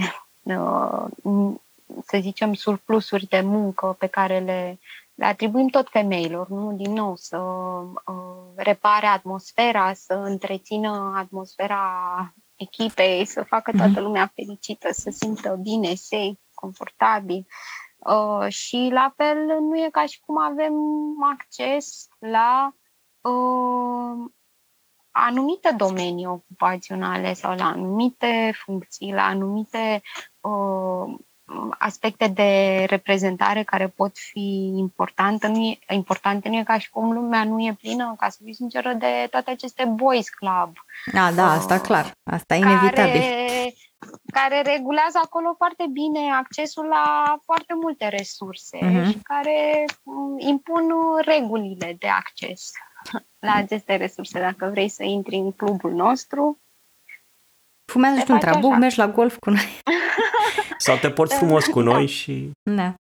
[2.05, 4.79] să zicem, surplusuri de muncă pe care le
[5.17, 6.73] le atribuim tot femeilor, nu?
[6.73, 11.83] Din nou, să uh, repare atmosfera, să întrețină atmosfera
[12.55, 14.01] echipei, să facă toată mhm.
[14.01, 17.47] lumea fericită, să simtă bine, safe, confortabil.
[17.97, 20.73] Uh, și la fel nu e ca și cum avem
[21.31, 22.75] acces la
[23.21, 24.29] uh,
[25.11, 30.01] anumite domenii ocupaționale sau la anumite funcții, la anumite
[30.39, 31.19] uh,
[31.77, 35.47] aspecte de reprezentare care pot fi importante.
[35.47, 36.49] Nu e, importante.
[36.49, 39.51] Nu e ca și cum lumea nu e plină, ca să fiu sinceră, de toate
[39.51, 40.73] aceste boys club.
[41.13, 42.11] A, da, asta uh, clar.
[42.23, 43.21] Asta e inevitabil.
[43.21, 43.73] Care,
[44.31, 49.07] care regulează acolo foarte bine accesul la foarte multe resurse uh-huh.
[49.07, 50.91] și care mm, impun
[51.21, 52.71] regulile de acces
[53.39, 54.39] la aceste resurse.
[54.39, 56.59] Dacă vrei să intri în clubul nostru,
[57.85, 59.81] Fumează și un trabuc, mergi la golf cu noi.
[60.77, 62.51] Sau te porți frumos cu noi și...
[62.63, 62.93] Da.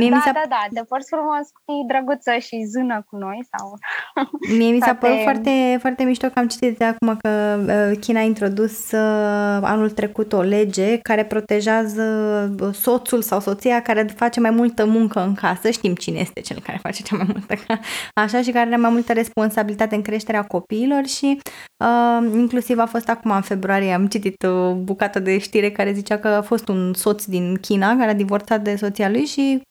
[0.00, 0.32] Mie da, mi s-a...
[0.32, 3.78] da, da, te porți frumos, fii drăguță și zână cu noi sau...
[4.58, 8.20] Mie mi s-a părut foarte, foarte mișto că am citit de acum că uh, China
[8.20, 12.02] a introdus uh, anul trecut o lege care protejează
[12.60, 15.70] uh, soțul sau soția care face mai multă muncă în casă.
[15.70, 17.54] Știm cine este cel care face cea mai multă
[18.24, 21.40] așa și care are mai multă responsabilitate în creșterea copiilor și
[21.84, 26.18] uh, inclusiv a fost acum în februarie am citit o bucată de știre care zicea
[26.18, 29.62] că a fost un soț din China care a divorțat de soția lui și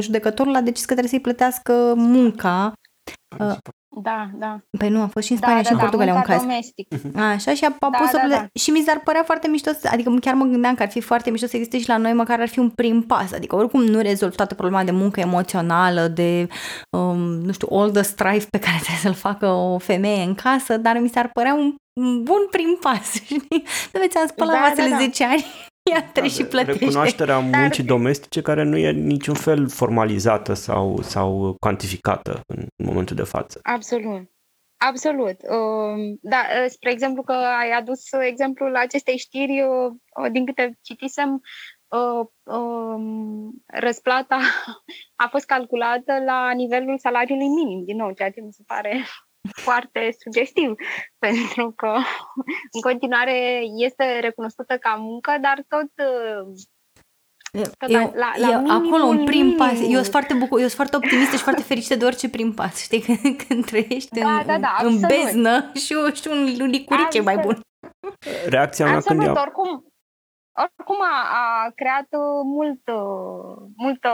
[0.00, 2.72] judecătorul a decis că trebuie să-i plătească munca.
[4.02, 4.58] Da, da.
[4.78, 6.40] Păi nu, a fost și în Spania da, și da, în Portugalia da, un caz.
[6.40, 6.88] domestic.
[7.34, 8.46] Așa și a, a da, pus da, da.
[8.54, 11.46] și mi s-ar părea foarte mișto, adică chiar mă gândeam că ar fi foarte mișto
[11.46, 13.32] să existe și la noi, măcar ar fi un prim pas.
[13.32, 16.48] Adică oricum nu rezolv toată problema de muncă emoțională, de,
[16.90, 20.76] um, nu știu, all the strife pe care trebuie să-l facă o femeie în casă,
[20.76, 23.64] dar mi s-ar părea un, un bun prim pas, știi?
[23.92, 25.02] Nu ți-am spălat da, vasele da, da.
[25.02, 25.44] 10 ani
[25.94, 26.84] Iată și plătește.
[26.84, 27.96] Recunoașterea muncii Dar...
[27.96, 33.58] domestice care nu e niciun fel formalizată sau, sau cuantificată în momentul de față.
[33.62, 34.30] Absolut.
[34.80, 35.36] Absolut.
[35.48, 41.40] Um, da, uh, spre exemplu că ai adus exemplul acestei știri, uh, din câte citisem,
[41.88, 44.38] uh, um, răsplata
[45.24, 49.04] a fost calculată la nivelul salariului minim, din nou, ceea ce mi se pare
[49.52, 50.74] foarte sugestiv,
[51.26, 51.92] pentru că
[52.72, 55.90] în continuare este recunoscută ca muncă, dar tot
[57.78, 59.56] tot eu, la, la eu, acolo un prim minim.
[59.56, 59.80] pas.
[59.80, 62.82] Eu sunt foarte bucur, eu sunt foarte optimistă și foarte fericită de orice prim pas.
[62.82, 67.36] Știi, când, când trăiești da, în, da, da, în beznă și, și un licurice mai
[67.36, 67.60] bun.
[68.48, 69.86] Reacția mea absolut, când oricum,
[70.52, 72.08] oricum a, a creat
[72.44, 72.80] mult,
[73.76, 74.10] multă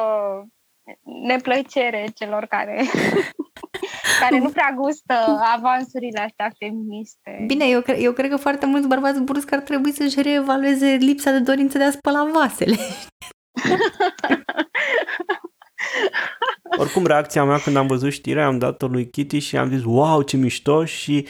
[1.27, 2.85] neplăcere celor care
[4.21, 5.15] care nu prea gustă
[5.57, 7.45] avansurile astea feministe.
[7.47, 11.31] Bine, eu, cre- eu cred că foarte mulți bărbați brusc ar trebui să-și reevalueze lipsa
[11.31, 12.77] de dorință de a spăla vasele.
[16.79, 20.23] Oricum, reacția mea când am văzut știrea, am dat-o lui Kitty și am zis, wow,
[20.23, 21.27] ce mișto și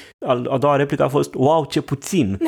[0.48, 2.38] a doua replică a fost, wow, ce puțin.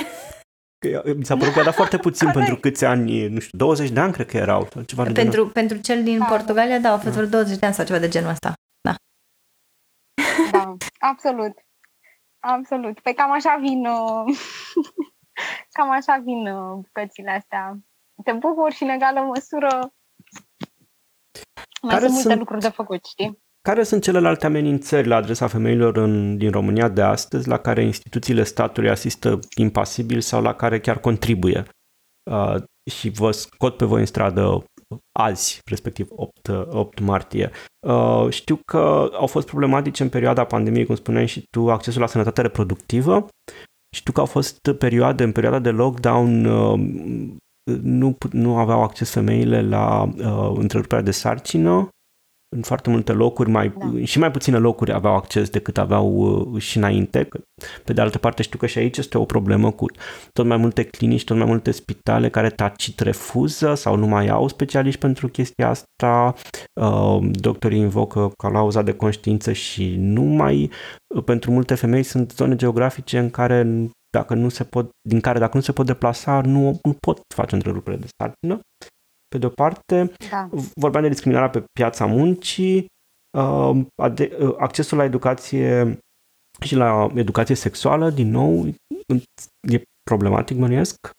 [0.78, 3.90] Că mi s-a părut că a dat foarte puțin pentru câți ani, nu știu, 20
[3.90, 4.68] de ani cred că erau.
[4.72, 5.46] Sau ceva pentru, genul.
[5.48, 6.24] pentru cel din da.
[6.24, 7.20] Portugalia, da, au fost da.
[7.20, 8.52] vreo 20 de ani sau ceva de genul ăsta.
[10.78, 10.86] Da.
[11.00, 11.54] Da, absolut.
[12.38, 13.00] Absolut.
[13.00, 14.36] Pe cam așa vin uh,
[15.76, 17.78] cam așa vin uh, bucățile astea.
[18.24, 19.92] Te bucur și în egală măsură
[21.82, 23.44] mai care sunt multe sunt, lucruri de făcut, știi?
[23.62, 28.42] Care sunt celelalte amenințări la adresa femeilor în, din România de astăzi la care instituțiile
[28.42, 31.64] statului asistă impasibil sau la care chiar contribuie?
[32.30, 34.64] Uh, și vă scot pe voi în stradă
[35.12, 37.50] azi, respectiv 8, 8 martie.
[37.86, 42.06] Uh, știu că au fost problematice în perioada pandemiei, cum spuneai și tu, accesul la
[42.06, 43.26] sănătate reproductivă.
[43.96, 46.80] Știu că au fost perioade, în perioada de lockdown, uh,
[47.82, 51.88] nu, nu aveau acces femeile la uh, întreruperea de sarcină
[52.48, 54.04] în foarte multe locuri, mai, da.
[54.04, 57.28] și mai puține locuri aveau acces decât aveau uh, și înainte.
[57.84, 59.86] Pe de altă parte știu că și aici este o problemă cu
[60.32, 64.48] tot mai multe clinici, tot mai multe spitale care tacit refuză sau nu mai au
[64.48, 66.34] specialiști pentru chestia asta.
[66.80, 70.70] Uh, doctorii invocă calauza de conștiință și nu mai
[71.14, 75.38] uh, pentru multe femei sunt zone geografice în care dacă nu se pot, din care
[75.38, 78.60] dacă nu se pot deplasa, nu, nu pot face întrerupere de sarcină
[79.28, 80.48] pe de-o parte, da.
[80.74, 82.86] vorbeam de discriminarea pe piața muncii,
[83.38, 85.98] uh, uh, accesul la educație
[86.60, 88.66] și la educație sexuală, din nou,
[89.72, 91.10] e problematic, mănuiesc.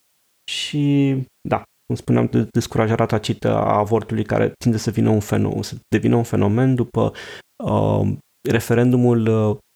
[0.51, 1.15] Și,
[1.49, 6.15] da, cum spuneam, descurajarea tacită a avortului care tinde să, vină un fenomen, să devină
[6.15, 7.13] un fenomen după
[7.63, 8.13] uh,
[8.49, 9.66] referendumul uh, Uh,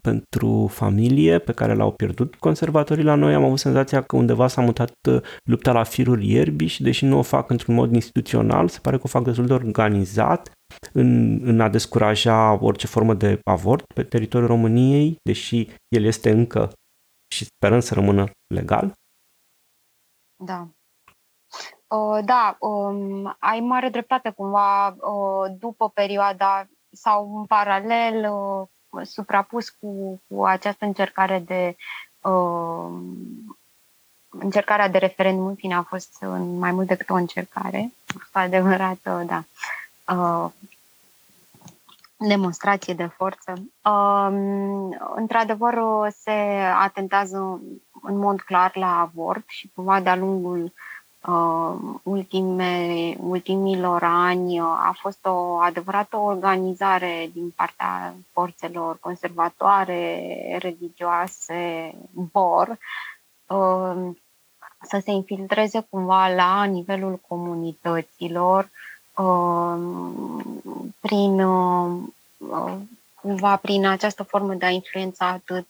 [0.00, 3.34] pentru familie pe care l-au pierdut conservatorii la noi.
[3.34, 7.18] Am avut senzația că undeva s-a mutat uh, lupta la firul ierbii și deși nu
[7.18, 10.50] o fac într-un mod instituțional, se pare că o fac destul de organizat
[10.92, 16.72] în, în a descuraja orice formă de avort pe teritoriul României, deși el este încă
[17.34, 18.92] și sperăm să rămână legal.
[20.44, 20.68] Da.
[21.86, 28.68] Uh, da, um, ai mare dreptate cumva uh, după perioada sau în paralel uh,
[29.02, 31.76] suprapus cu, cu această încercare de
[32.20, 32.90] uh,
[34.28, 37.92] încercarea de referendum, în fine, a fost în mai mult decât o încercare.
[38.14, 39.44] Cu adevărat, da,
[42.16, 43.52] demonstrație de forță.
[45.14, 45.74] Într-adevăr,
[46.22, 46.30] se
[46.80, 47.60] atentează
[48.02, 50.72] în mod clar la avort și cumva de-a lungul
[52.02, 61.94] ultime, ultimilor ani a fost o adevărată organizare din partea forțelor conservatoare, religioase,
[62.32, 62.78] BOR,
[64.82, 68.70] să se infiltreze cumva la nivelul comunităților
[71.00, 71.42] prin
[73.14, 75.66] cumva prin această formă de a influența atât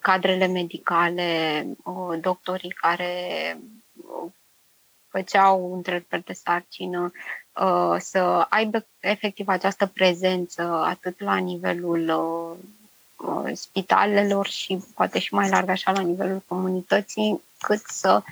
[0.00, 1.66] cadrele medicale,
[2.20, 3.22] doctorii care
[5.18, 7.12] făceau întreruperi de sarcină,
[7.98, 12.10] să aibă efectiv această prezență atât la nivelul
[13.52, 18.22] spitalelor și poate și mai larg așa la nivelul comunității, cât să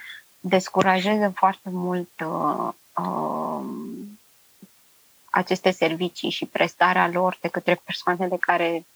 [0.41, 3.65] descurajeze foarte mult uh, uh,
[5.31, 8.87] aceste servicii și prestarea lor de către persoanele care,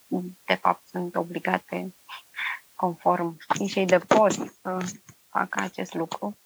[0.47, 1.95] de fapt, sunt obligate,
[2.74, 4.78] conform fișei de post, să
[5.28, 6.36] facă acest lucru.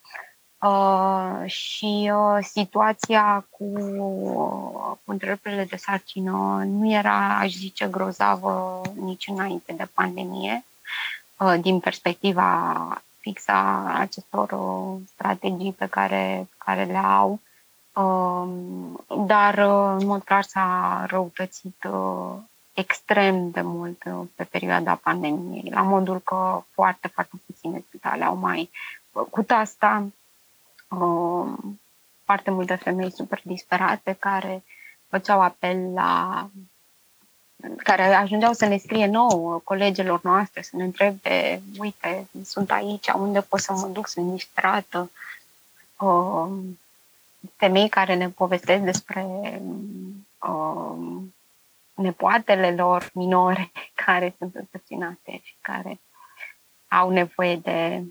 [0.64, 8.80] Uh, și uh, situația cu, uh, cu întreruperile de sarcină nu era, aș zice, grozavă
[8.94, 10.64] nici înainte de pandemie,
[11.38, 17.40] uh, din perspectiva fixă a acestor uh, strategii pe care, care le au.
[17.92, 18.48] Uh,
[19.26, 22.34] dar, uh, în mod clar, s-a răutățit uh,
[22.72, 28.36] extrem de mult uh, pe perioada pandemiei, la modul că foarte, foarte puține spitale au
[28.36, 28.70] mai
[29.10, 30.06] făcut asta
[32.24, 34.64] foarte multe femei super disperate care
[35.08, 36.48] făceau apel la
[37.76, 43.40] care ajungeau să ne scrie nouă, colegilor noastre, să ne întrebe, uite, sunt aici, unde
[43.40, 45.10] pot să mă duc, sunt disperată.
[45.98, 46.48] Uh,
[47.56, 49.26] femei care ne povestesc despre
[50.38, 51.22] uh,
[51.94, 53.72] nepoatele lor minore
[54.04, 56.00] care sunt însărcinate și care
[56.88, 58.02] au nevoie de,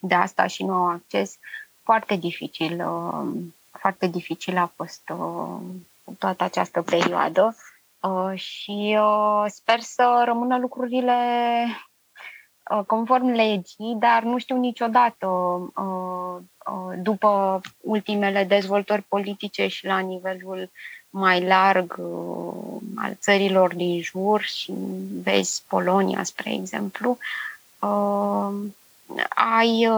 [0.00, 1.38] de asta și nu au acces
[1.86, 3.28] foarte dificil, uh,
[3.70, 5.58] foarte dificil a fost uh,
[6.18, 7.56] toată această perioadă
[8.00, 8.98] uh, și
[9.46, 11.14] sper să rămână lucrurile
[12.86, 15.28] conform legii, dar nu știu niciodată
[17.02, 20.70] după ultimele dezvoltări politice și la nivelul
[21.10, 22.00] mai larg
[22.96, 24.72] al țărilor din jur și
[25.22, 27.18] vezi Polonia, spre exemplu,
[29.28, 29.88] ai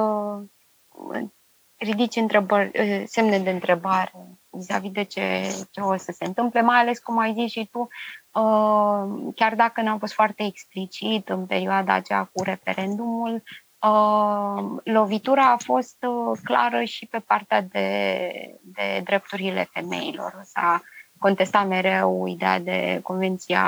[1.79, 4.13] ridici întrebări, eh, semne de întrebare
[4.51, 7.89] vis-a-vis de ce, ce o să se întâmple, mai ales, cum ai zis și tu,
[8.35, 13.43] eh, chiar dacă n-am fost foarte explicit în perioada aceea cu referendumul,
[13.83, 15.97] eh, lovitura a fost
[16.45, 18.29] clară și pe partea de,
[18.63, 20.41] de drepturile femeilor.
[20.45, 20.83] S-a
[21.19, 23.65] contestat mereu ideea de convenția,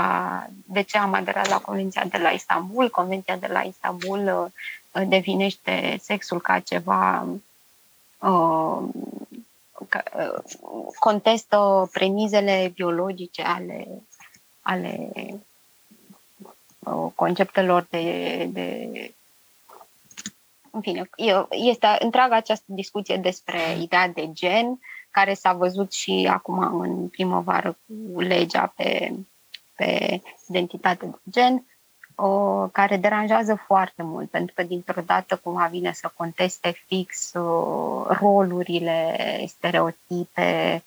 [0.65, 2.91] de ce am aderat la convenția de la Istanbul.
[2.91, 4.53] Convenția de la Istanbul
[5.07, 7.41] definește sexul ca ceva Uh,
[10.99, 13.87] contestă premizele biologice ale,
[14.61, 15.11] ale
[16.79, 18.91] uh, conceptelor de, de
[20.71, 21.11] în fine,
[21.51, 27.79] este întreaga această discuție despre ideea de gen, care s-a văzut și acum în primăvară
[28.15, 29.13] cu legea pe,
[29.77, 31.65] pe identitate de gen,
[32.15, 38.07] o, care deranjează foarte mult, pentru că dintr-o dată cumva vine să conteste fix uh,
[38.21, 40.83] rolurile stereotipe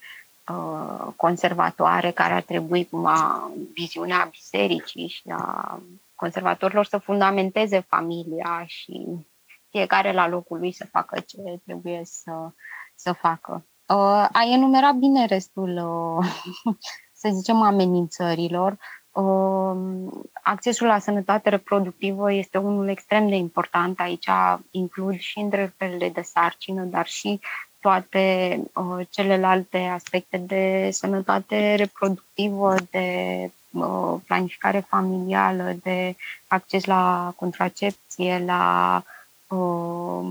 [0.48, 5.80] uh, conservatoare care ar trebui cumva viziunea bisericii și a
[6.14, 9.26] conservatorilor să fundamenteze familia și
[9.70, 12.50] fiecare la locul lui să facă ce trebuie să,
[12.94, 13.66] să facă.
[13.88, 15.70] Uh, ai enumerat bine restul,
[16.18, 16.26] uh,
[17.20, 18.78] să zicem, amenințărilor.
[19.14, 20.10] Um,
[20.42, 24.00] accesul la sănătate reproductivă este unul extrem de important.
[24.00, 24.28] Aici
[24.70, 27.40] includ și întreruperile de sarcină, dar și
[27.80, 38.42] toate uh, celelalte aspecte de sănătate reproductivă, de uh, planificare familială, de acces la contracepție,
[38.46, 39.02] la
[39.48, 40.26] uh,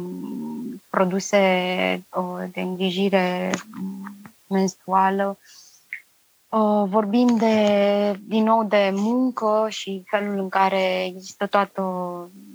[0.89, 1.37] produse
[2.15, 3.51] uh, de îngrijire
[4.47, 5.37] menstruală.
[5.39, 5.62] Uh,
[6.85, 11.83] vorbim de, din nou de muncă și felul în care există toată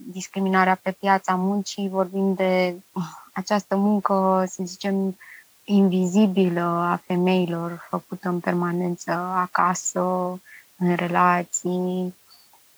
[0.06, 2.74] discriminarea pe piața muncii, vorbim de
[3.32, 5.16] această muncă, să zicem,
[5.64, 10.00] invizibilă a femeilor, făcută în permanență acasă,
[10.76, 12.14] în relații.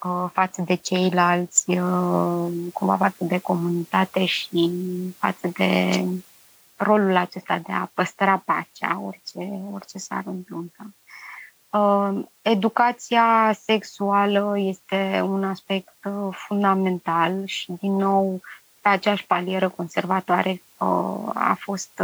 [0.04, 4.70] uh, față de ceilalți, uh, cumva față de comunitate și
[5.18, 6.04] față de
[6.76, 10.84] rolul acesta de a păstra pacea, orice, orice s-ar întâmpla.
[11.72, 18.40] Uh, educația sexuală este un aspect uh, fundamental și, din nou,
[18.80, 22.00] pe aceeași palieră conservatoare uh, a fost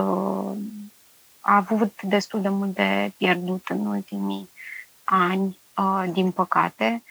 [1.40, 4.48] a avut destul de mult de pierdut în ultimii
[5.04, 5.58] ani,
[6.12, 7.02] din păcate.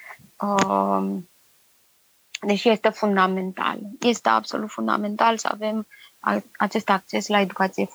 [2.42, 3.78] Deși este fundamental.
[4.00, 5.88] Este absolut fundamental să avem
[6.58, 7.88] acest acces la educație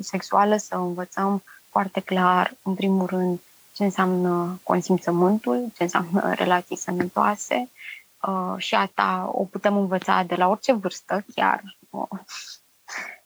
[0.00, 1.42] sexuală, să învățăm
[1.76, 3.40] foarte clar, în primul rând,
[3.72, 7.70] ce înseamnă consimțământul, ce înseamnă relații sănătoase.
[8.28, 12.18] Uh, și asta o putem învăța de la orice vârstă, chiar uh,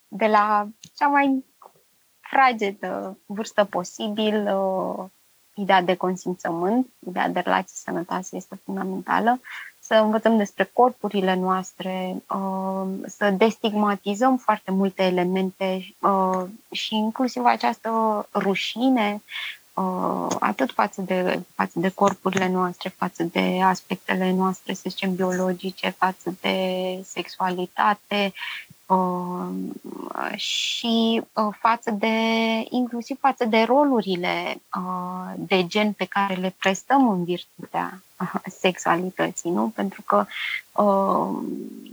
[0.08, 1.44] de la cea mai
[2.20, 5.04] fragedă vârstă posibil, uh,
[5.54, 9.40] ideea de consimțământ, ideea de relații sănătoase este fundamentală
[9.90, 17.90] să învățăm despre corpurile noastre, uh, să destigmatizăm foarte multe elemente uh, și inclusiv această
[18.34, 19.22] rușine,
[19.74, 25.88] uh, atât față de, față de corpurile noastre, față de aspectele noastre, să zicem, biologice,
[25.88, 26.56] față de
[27.04, 28.69] sexualitate, Um,
[30.36, 32.16] și uh, față de,
[32.70, 39.50] inclusiv față de rolurile uh, de gen pe care le prestăm în virtutea uh, sexualității,
[39.50, 39.68] nu?
[39.68, 40.26] Pentru că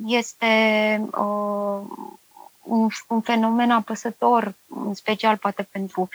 [0.05, 0.55] este
[2.63, 6.09] un, un fenomen apăsător, în special poate pentru,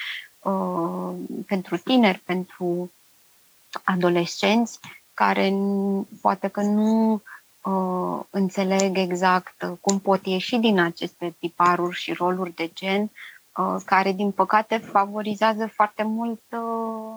[1.46, 2.92] pentru tineri, pentru
[3.84, 4.78] adolescenți,
[5.14, 5.54] care
[6.20, 7.22] poate că nu
[7.62, 13.10] uh, înțeleg exact uh, cum pot ieși din aceste tiparuri și roluri de gen,
[13.56, 17.16] uh, care, din păcate, favorizează foarte mult uh,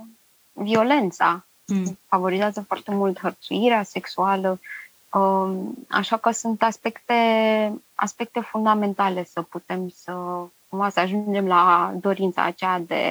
[0.54, 1.98] violența, mm.
[2.08, 4.60] favorizează foarte mult hărțuirea sexuală,
[5.14, 5.50] uh,
[5.89, 7.14] așa că sunt aspecte,
[7.93, 10.14] aspecte fundamentale să putem să
[10.70, 13.04] cumva să ajungem la dorința aceea de,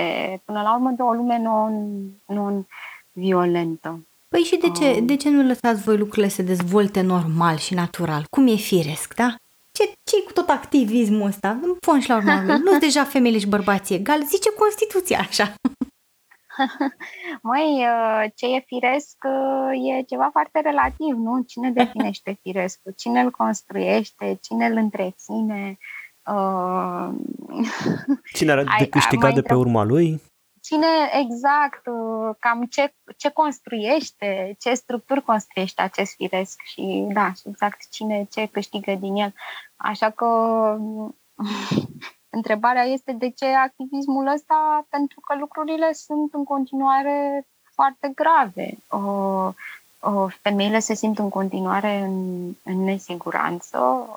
[0.45, 3.99] până la urmă, de o lume non, non-violentă.
[4.35, 7.75] Păi și de ce, de ce nu lăsați voi lucrurile să se dezvolte normal și
[7.75, 8.27] natural?
[8.31, 9.35] Cum e firesc, da?
[9.73, 11.51] Ce, ce cu tot activismul ăsta?
[11.51, 12.33] În fond și la urmă,
[12.65, 14.25] nu deja femeile și bărbații egal?
[14.25, 15.55] Zice Constituția așa.
[17.49, 21.43] Măi, uh, ce e firesc uh, e ceva foarte relativ, nu?
[21.47, 22.93] Cine definește firescul?
[22.97, 24.39] Cine îl construiește?
[24.43, 25.79] Cine îl întreține?
[26.27, 27.09] Uh...
[28.33, 30.21] Cine are de câștigat de pe urma lui?
[30.65, 37.43] Cine exact, uh, cam ce, ce construiește, ce structuri construiește acest firesc și da, și
[37.49, 39.35] exact cine ce câștigă din el.
[39.77, 40.27] Așa că
[42.39, 48.71] întrebarea este de ce activismul ăsta, pentru că lucrurile sunt în continuare foarte grave.
[48.91, 49.49] Uh,
[50.01, 54.09] uh, femeile se simt în continuare în, în nesiguranță.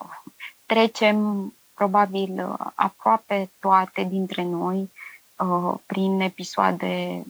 [0.65, 4.89] Trecem probabil aproape toate dintre noi
[5.37, 7.23] uh, prin episoade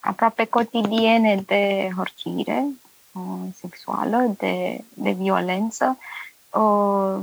[0.00, 2.66] aproape cotidiene de hărțuire
[3.12, 5.98] uh, sexuală, de, de violență
[6.50, 7.18] uh,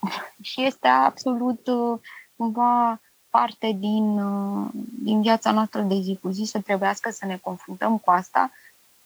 [0.50, 1.98] și este absolut uh,
[2.36, 4.66] cumva parte din, uh,
[5.02, 8.50] din viața noastră de zi cu zi să trebuiască să ne confruntăm cu asta.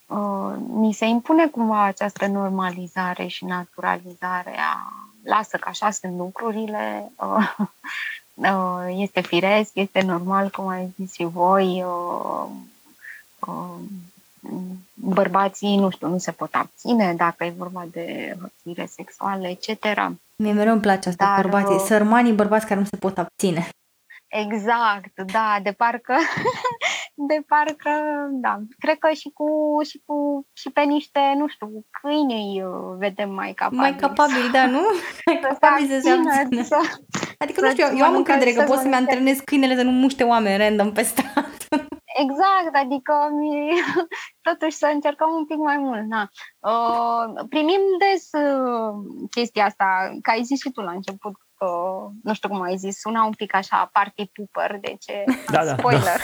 [0.06, 4.92] Uh, ni se impune cumva această normalizare și naturalizare a
[5.24, 7.66] lasă că așa sunt lucrurile, uh, Uh,
[8.96, 12.46] este firesc, este normal, cum ai zis și voi, uh,
[13.38, 13.78] uh,
[14.94, 19.84] bărbații, nu știu, nu se pot abține dacă e vorba de hărțuire sexuală, etc.
[20.36, 23.68] Mie mereu îmi place asta, Dar, bărbații, sărmanii bărbați care nu se pot abține.
[24.28, 26.16] Exact, da, de parcă,
[27.28, 27.90] de parcă,
[28.30, 29.46] da, cred că și cu,
[29.88, 33.80] și cu, și pe niște, nu știu, câini îi uh, vedem mai capabili.
[33.80, 34.80] Mai capabili, da, nu?
[35.26, 36.62] Mai capabili să se abțină.
[36.62, 36.76] Să,
[37.42, 40.22] adică, să nu știu, eu am încredere că pot să-mi antrenez câinele să nu muște
[40.22, 41.50] oameni random pe strat.
[42.22, 43.68] Exact, adică mi,
[44.48, 46.06] totuși să încercăm un pic mai mult.
[46.06, 46.28] Na.
[46.58, 48.94] Uh, primim des uh,
[49.30, 52.98] chestia asta, ca ai zis și tu la început, uh, nu știu cum ai zis,
[52.98, 56.18] suna un pic așa party pooper, de ce, da, da, spoiler, da.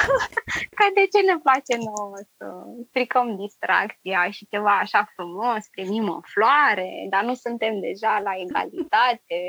[0.76, 2.46] că de ce ne place nouă să
[2.88, 9.40] stricăm distracția și ceva așa frumos, primim o floare, dar nu suntem deja la egalitate,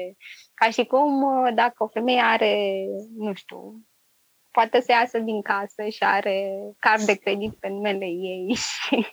[0.54, 2.86] ca și cum uh, dacă o femeie are,
[3.18, 3.82] nu știu,
[4.52, 9.08] poate să iasă din casă și are card de credit pe numele ei și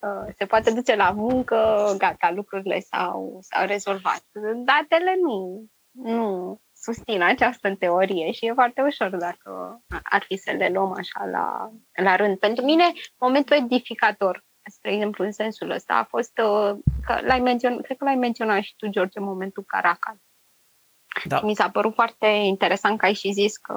[0.00, 4.22] Uh, se poate duce la muncă, gata, lucrurile s-au, s-au rezolvat.
[4.64, 10.68] Datele nu, nu susțin această teorie și e foarte ușor dacă ar fi să le
[10.68, 11.70] luăm așa la,
[12.04, 12.38] la rând.
[12.38, 12.84] Pentru mine,
[13.18, 16.76] momentul edificator, spre exemplu, în sensul ăsta, a fost, uh,
[17.06, 20.16] că l-ai menționat, cred că l-ai menționat și tu, George, în momentul Caracal.
[21.24, 21.40] Da.
[21.40, 23.74] mi s-a părut foarte interesant că ai și zis că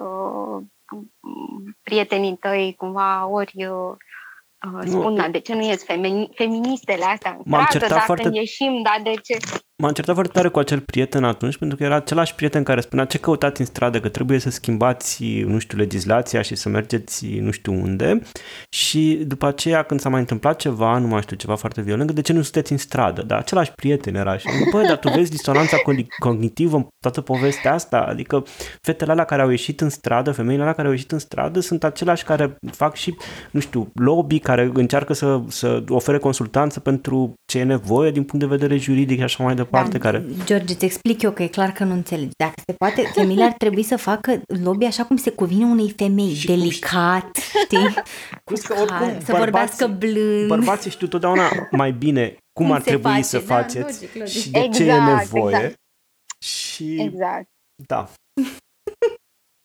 [1.19, 3.95] mm, prietenii tăi cumva ori uh,
[4.85, 8.29] spun, da, de ce nu ies femini- feministele astea în M-am stradă, dacă foarte...
[8.31, 9.37] ieșim, da, de ce?
[9.83, 13.05] M-am certat foarte tare cu acel prieten atunci, pentru că era același prieten care spunea
[13.05, 17.51] ce căutați în stradă, că trebuie să schimbați, nu știu, legislația și să mergeți nu
[17.51, 18.21] știu unde.
[18.69, 22.21] Și după aceea, când s-a mai întâmplat ceva, nu mai știu, ceva foarte violent, de
[22.21, 23.21] ce nu sunteți în stradă?
[23.21, 25.77] Dar același prieten era și, băi, dar tu vezi disonanța
[26.19, 27.97] cognitivă în toată povestea asta?
[27.97, 28.43] Adică
[28.81, 31.83] fetele alea care au ieșit în stradă, femeile alea care au ieșit în stradă sunt
[31.83, 33.17] aceleași care fac și,
[33.51, 38.45] nu știu, lobby, care încearcă să, să ofere consultanță pentru ce e nevoie din punct
[38.45, 39.97] de vedere juridic și așa mai departe departe.
[39.97, 40.25] Da, care...
[40.45, 42.31] George, îți explic eu că e clar că nu înțelegi.
[42.37, 46.33] Dacă se poate, femeile ar trebui să facă lobby așa cum se cuvine unei femei,
[46.33, 47.93] și delicat, știi?
[48.45, 50.47] Cu să, oricum, să vorbească blând.
[50.47, 54.41] Bărbații știu totdeauna mai bine cum, cum ar trebui face, să da, faceți logic, logic.
[54.41, 55.55] și de exact, ce e exact, nevoie.
[55.55, 55.75] Exact.
[56.39, 57.47] Și exact.
[57.87, 58.09] Da.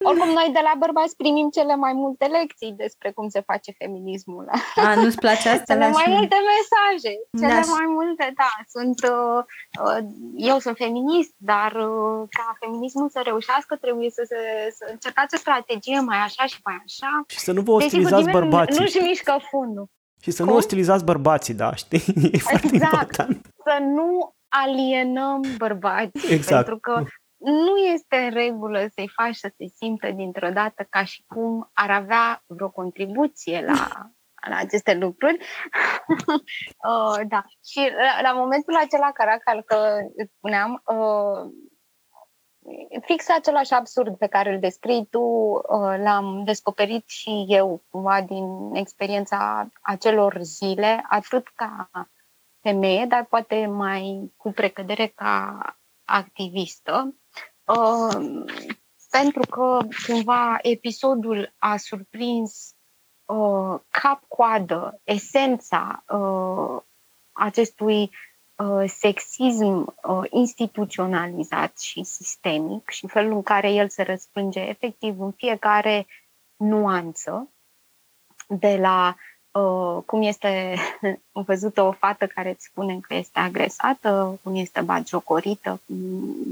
[0.09, 4.45] Oricum, noi de la bărbați primim cele mai multe lecții despre cum se face feminismul.
[4.75, 5.73] A, nu-ți place asta?
[5.73, 7.13] Cele mai multe mesaje.
[7.39, 7.73] Cele da.
[7.77, 8.51] mai multe, da.
[8.75, 9.39] Sunt, uh,
[9.85, 9.99] uh,
[10.35, 14.39] eu sunt feminist, dar uh, ca feminismul să reușească trebuie să, se,
[14.77, 17.11] să încercați o strategie mai așa și mai așa.
[17.27, 18.79] Și să nu vă ostilizați deci, bărbații.
[18.79, 19.85] Nu-și mișcă fundul.
[20.21, 20.51] Și să Cum?
[20.51, 22.03] nu ostilizați bărbații, da, știi?
[22.31, 22.93] E foarte exact.
[22.93, 23.45] important.
[23.63, 26.33] Să nu alienăm bărbații.
[26.33, 26.65] Exact.
[26.65, 27.03] Pentru că
[27.43, 31.91] nu este în regulă să-i faci să se simtă dintr-o dată ca și cum ar
[31.91, 34.11] avea vreo contribuție la,
[34.49, 35.37] la aceste lucruri.
[36.89, 37.43] uh, da.
[37.65, 41.51] Și la, la momentul acela, Caracal, că îți spuneam, uh,
[43.01, 48.75] fix același absurd pe care îl descrii tu, uh, l-am descoperit și eu, cumva, din
[48.75, 51.89] experiența acelor zile, atât ca
[52.61, 55.57] femeie, dar poate mai cu precădere ca
[56.05, 57.15] activistă,
[57.65, 58.43] uh,
[59.09, 62.75] pentru că cumva episodul a surprins
[63.25, 66.81] uh, cap-coadă esența uh,
[67.31, 68.11] acestui
[68.55, 75.31] uh, sexism uh, instituționalizat și sistemic și felul în care el se răspânge efectiv în
[75.31, 76.07] fiecare
[76.55, 77.53] nuanță
[78.47, 79.32] de la Uh,
[80.05, 80.75] cum este
[81.31, 85.95] văzută o fată care îți spune că este agresată, cum este bagiocorită, cum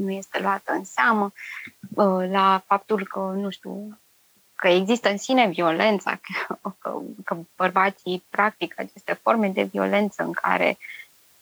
[0.01, 1.31] nu este luată în seamă,
[1.95, 3.99] uh, la faptul că, nu știu,
[4.55, 10.31] că există în sine violența, că, că, că bărbații practică aceste forme de violență în
[10.31, 10.77] care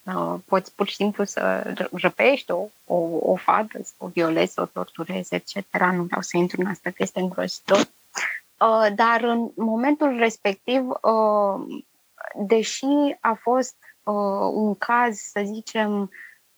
[0.04, 2.96] uh, poți pur și simplu să răpești o, o,
[3.32, 5.56] o fată, să o violezi, să o torturezi, etc.
[5.92, 7.88] Nu vreau să intru în asta, că este îngrozitor.
[8.60, 11.82] Uh, dar în momentul respectiv, uh,
[12.36, 12.86] deși
[13.20, 16.12] a fost uh, un caz, să zicem,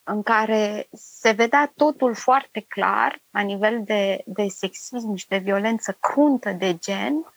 [0.04, 5.98] în care se vedea totul foarte clar la nivel de, de sexism și de violență
[6.00, 7.34] cruntă de gen,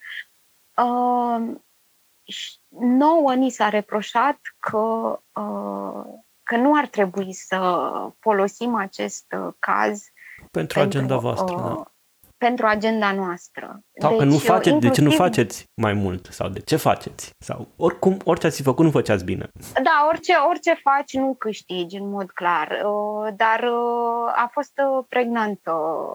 [2.79, 5.19] nouă ni s-a reproșat că,
[6.43, 7.89] că nu ar trebui să
[8.19, 10.05] folosim acest caz
[10.51, 11.57] pentru, pentru agenda voastră.
[11.57, 11.94] Da
[12.39, 13.81] pentru agenda noastră.
[14.01, 14.81] Sau deci, că nu faceți, inclusiv...
[14.81, 16.27] de ce nu faceți mai mult?
[16.31, 17.31] Sau de ce faceți?
[17.39, 19.49] Sau oricum, orice ați fi făcut, nu făceați bine.
[19.83, 22.69] Da, orice, orice faci, nu câștigi în mod clar.
[22.85, 25.73] Uh, dar uh, a fost uh, pregnantă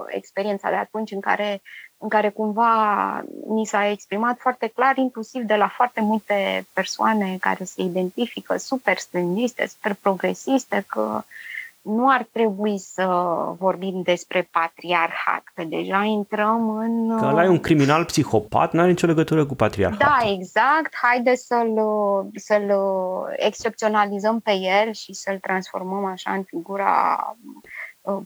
[0.08, 1.62] experiența de atunci în care,
[1.98, 7.64] în care cumva ni s-a exprimat foarte clar, inclusiv de la foarte multe persoane care
[7.64, 11.24] se identifică super stângiste, super progresiste, că
[11.82, 13.06] nu ar trebui să
[13.58, 17.18] vorbim despre patriarhat, că deja intrăm în...
[17.18, 20.00] Că ăla e un criminal psihopat, nu are nicio legătură cu patriarhat.
[20.00, 20.96] Da, exact.
[21.02, 21.74] Haide să-l,
[22.36, 22.74] să-l
[23.36, 27.79] excepționalizăm pe el și să-l transformăm așa în figura uh,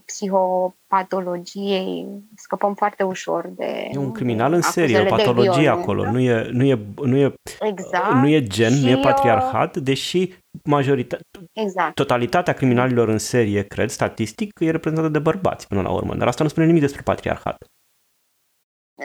[0.04, 2.06] psihopatologiei,
[2.36, 3.88] scăpăm foarte ușor de...
[3.92, 8.12] E un criminal în serie, o patologie acolo, nu e, nu e, nu e, exact.
[8.12, 10.32] nu e gen, și nu e patriarhat, deși
[10.64, 11.94] majoritatea, exact.
[11.94, 16.42] totalitatea criminalilor în serie, cred, statistic, e reprezentată de bărbați până la urmă, dar asta
[16.42, 17.64] nu spune nimic despre patriarhat.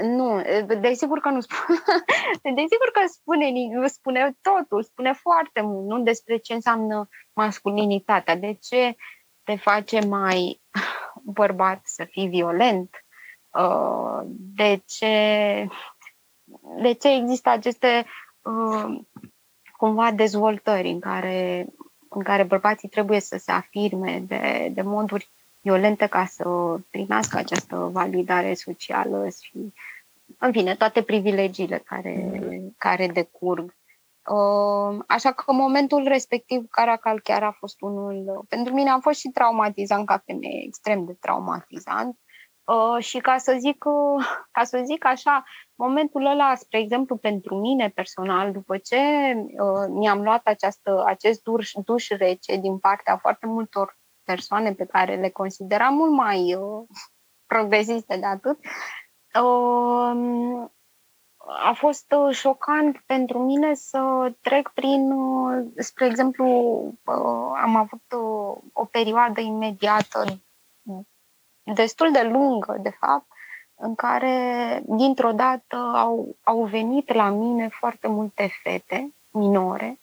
[0.02, 0.42] Nu,
[0.82, 1.80] desigur că nu spune.
[2.62, 3.52] desigur că spune,
[3.86, 8.96] spune totul, spune foarte mult, nu despre ce înseamnă masculinitatea, de ce
[9.44, 10.62] te face mai
[11.24, 13.06] bărbat să fii violent,
[13.54, 14.20] uh,
[14.56, 15.68] de ce,
[16.82, 18.06] de ce există aceste
[18.42, 19.00] uh,
[19.78, 21.68] cumva dezvoltări în care,
[22.10, 25.30] în care bărbații trebuie să se afirme de, de moduri
[25.62, 29.74] violente ca să primească această validare socială și,
[30.38, 32.32] în fine, toate privilegiile care,
[32.78, 33.76] care decurg.
[34.30, 39.20] Uh, așa că în momentul respectiv Caracal chiar a fost unul, pentru mine a fost
[39.20, 42.20] și traumatizant ca femeie, extrem de traumatizant.
[42.64, 45.44] Uh, și ca să zic, uh, ca să zic așa,
[45.76, 48.98] momentul ăla, spre exemplu, pentru mine personal, după ce
[49.90, 55.30] mi-am luat această, acest duș, duș rece din partea foarte multor persoane pe care le
[55.30, 56.58] consideram mult mai
[57.46, 58.60] progresiste de atât,
[61.48, 66.46] a fost uh, șocant pentru mine să trec prin, uh, spre exemplu,
[67.06, 68.02] uh, am avut
[68.74, 70.24] o perioadă imediată
[71.64, 73.26] destul de lungă, de fapt,
[73.76, 80.00] în care, dintr-o dată, au, au venit la mine foarte multe fete minore,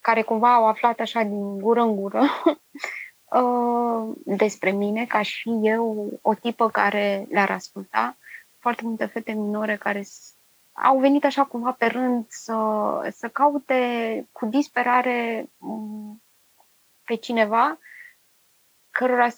[0.00, 2.22] care cumva au aflat așa din gură în gură
[4.42, 8.16] despre mine, ca și eu, o tipă care le-ar asculta
[8.68, 10.04] foarte multe fete minore care
[10.72, 12.54] au venit așa cumva pe rând să,
[13.12, 16.22] să caute cu disperare mm,
[17.04, 17.78] pe cineva
[18.90, 19.28] cărora,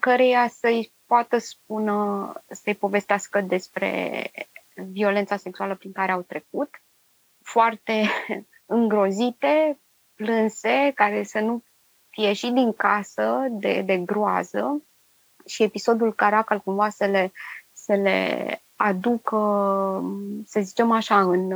[0.00, 4.22] căreia să-i poată spună, să-i povestească despre
[4.74, 6.82] violența sexuală prin care au trecut,
[7.42, 8.02] foarte
[8.66, 9.80] îngrozite,
[10.14, 11.62] plânse, care să nu
[12.08, 14.82] fie și din casă de, de groază.
[15.46, 17.32] Și episodul Caracal cumva să le,
[17.72, 19.40] să le aducă,
[20.44, 21.50] să zicem așa, în,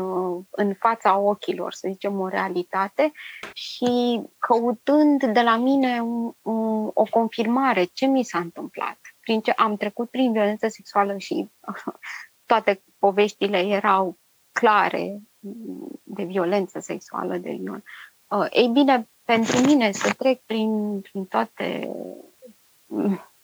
[0.50, 3.12] în fața ochilor, să zicem, o realitate
[3.52, 8.98] și căutând de la mine un, un, o confirmare ce mi s-a întâmplat.
[9.20, 11.48] Prin ce am trecut prin violență sexuală și
[12.46, 14.18] toate poveștile erau
[14.52, 15.20] clare
[16.02, 17.82] de violență sexuală, de viol.
[18.28, 21.90] Uh, ei bine, pentru mine să trec prin, prin toate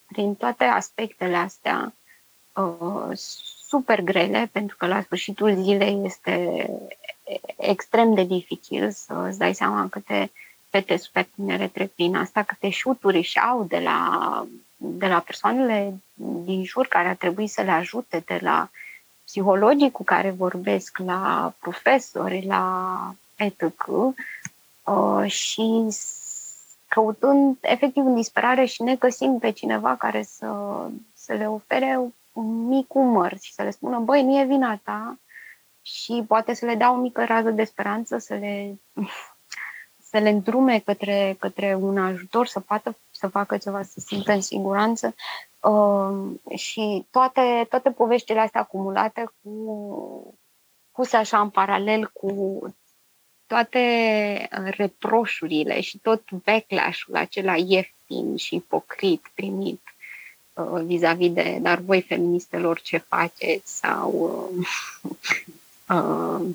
[0.07, 1.95] prin toate aspectele astea
[2.55, 3.19] uh,
[3.69, 6.67] super grele, pentru că la sfârșitul zilei este
[7.57, 10.31] extrem de dificil să îți dai seama câte
[10.71, 14.47] fete super tinere trec prin asta, câte șuturi își au de la,
[14.77, 15.95] de la persoanele
[16.45, 18.71] din jur care ar trebui să le ajute, de la
[19.25, 23.87] psihologii cu care vorbesc, la profesori, la etc.
[23.87, 25.87] Uh, și
[26.89, 30.51] căutând efectiv în disperare și negăsind pe cineva care să,
[31.15, 31.99] să le ofere
[32.39, 35.19] un mic umăr și să le spună, băi, nu e vina ta
[35.83, 38.81] și poate să le dea o mică rază de speranță, să le,
[40.11, 44.41] să le îndrume către, către un ajutor, să poată să facă ceva, să simtă în
[44.41, 45.15] siguranță.
[45.61, 50.39] Uh, și toate, toate poveștile astea acumulate cu
[50.93, 52.61] puse așa în paralel cu
[53.47, 59.98] toate reproșurile și tot backlash-ul acela ieftin și ipocrit primit Uh,
[60.85, 64.13] vis-a-vis de, dar voi feministelor ce faceți sau
[64.53, 66.47] uh, uh,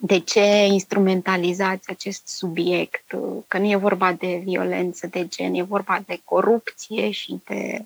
[0.00, 3.16] de ce instrumentalizați acest subiect,
[3.46, 7.84] că nu e vorba de violență de gen, e vorba de corupție și de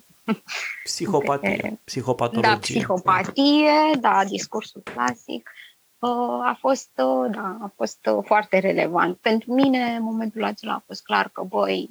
[0.83, 2.51] Psihopatie, de, psihopatologie.
[2.51, 5.51] Da, psihopatie, da, discursul clasic.
[6.43, 6.89] A fost,
[7.31, 9.17] da, a fost foarte relevant.
[9.17, 11.89] Pentru mine, în momentul acela a fost clar că, băi,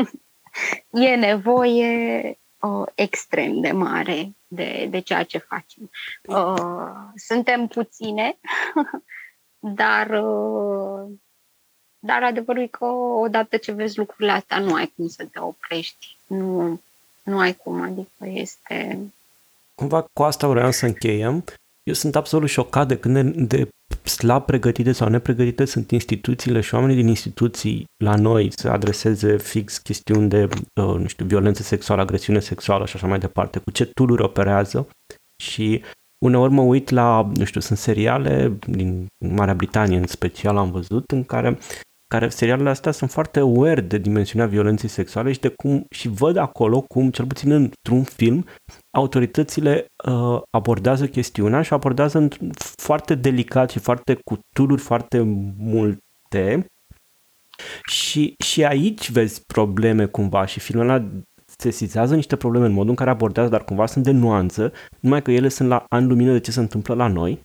[1.08, 5.90] e nevoie uh, extrem de mare de, de ceea ce facem.
[6.22, 8.38] Uh, suntem puține,
[9.80, 11.10] dar, uh,
[11.98, 16.16] dar adevărul e că odată ce vezi lucrurile astea, nu ai cum să te oprești.
[16.26, 16.80] Nu,
[17.22, 18.98] nu ai cum, adică este...
[19.74, 21.44] Cumva cu asta vreau să încheiem.
[21.88, 23.68] Eu sunt absolut șocat de, când de, de
[24.08, 29.78] slab pregătite sau nepregătite sunt instituțiile și oamenii din instituții la noi să adreseze fix
[29.78, 30.48] chestiuni de,
[30.80, 34.88] uh, nu știu, violență sexuală, agresiune sexuală și așa mai departe, cu ce tool operează.
[35.42, 35.82] Și
[36.24, 41.10] uneori mă uit la, nu știu, sunt seriale din Marea Britanie în special am văzut
[41.10, 41.58] în care
[42.14, 46.36] care serialele astea sunt foarte aware de dimensiunea violenței sexuale și de cum și văd
[46.36, 48.46] acolo cum, cel puțin într-un film,
[48.90, 52.28] autoritățile uh, abordează chestiunea și abordează
[52.76, 55.20] foarte delicat și foarte cu tururi foarte
[55.58, 56.66] multe
[57.88, 61.04] și, și aici vezi probleme cumva și filmul ăla
[61.58, 65.30] sesizează niște probleme în modul în care abordează, dar cumva sunt de nuanță, numai că
[65.30, 67.40] ele sunt la an lumină de ce se întâmplă la noi.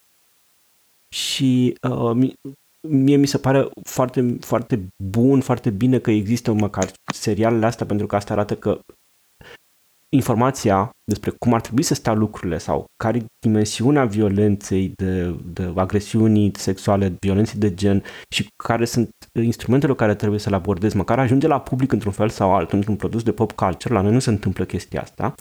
[1.15, 2.33] Și uh,
[2.81, 8.07] mie mi se pare foarte, foarte bun, foarte bine că există măcar serialele astea, pentru
[8.07, 8.79] că asta arată că
[10.13, 15.71] informația despre cum ar trebui să stea lucrurile sau care e dimensiunea violenței, de, de
[15.75, 19.09] agresiunii sexuale, violenței de gen și care sunt
[19.41, 22.95] instrumentele care trebuie să le abordezi, măcar ajunge la public într-un fel sau altul, într-un
[22.95, 25.33] produs de pop culture, la noi nu se întâmplă chestia asta.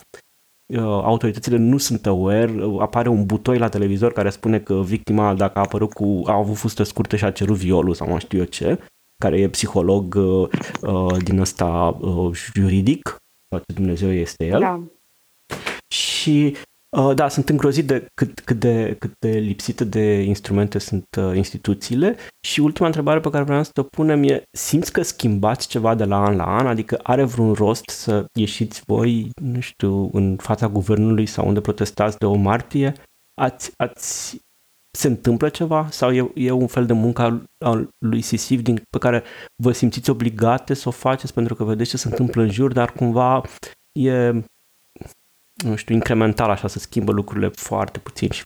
[0.67, 5.35] Uh, autoritățile nu sunt aware, uh, apare un butoi la televizor care spune că victima,
[5.35, 8.39] dacă a apărut cu, a avut fustă scurtă și a cerut violul sau nu știu
[8.39, 8.79] eu ce,
[9.23, 10.49] care e psiholog uh,
[10.83, 13.17] uh, din ăsta uh, juridic,
[13.53, 14.61] sau ce Dumnezeu este el.
[14.61, 14.83] Da.
[15.95, 16.57] Și
[16.97, 21.37] uh, da, sunt îngrozit de cât, cât, de cât de lipsite de instrumente sunt uh,
[21.37, 25.95] instituțiile și ultima întrebare pe care vreau să te punem e simți că schimbați ceva
[25.95, 26.67] de la an la an?
[26.67, 32.19] Adică are vreun rost să ieșiți voi, nu știu, în fața guvernului sau unde protestați
[32.19, 32.93] de o martie?
[33.41, 34.39] Ați, ați
[34.99, 38.99] se întâmplă ceva sau e, e un fel de muncă al lui Sisiv din, pe
[38.99, 39.23] care
[39.63, 42.93] vă simțiți obligate să o faceți pentru că vedeți ce se întâmplă în jur, dar
[42.93, 43.43] cumva
[43.93, 44.31] e,
[45.55, 48.43] nu știu, incremental așa, să schimbă lucrurile foarte puțin și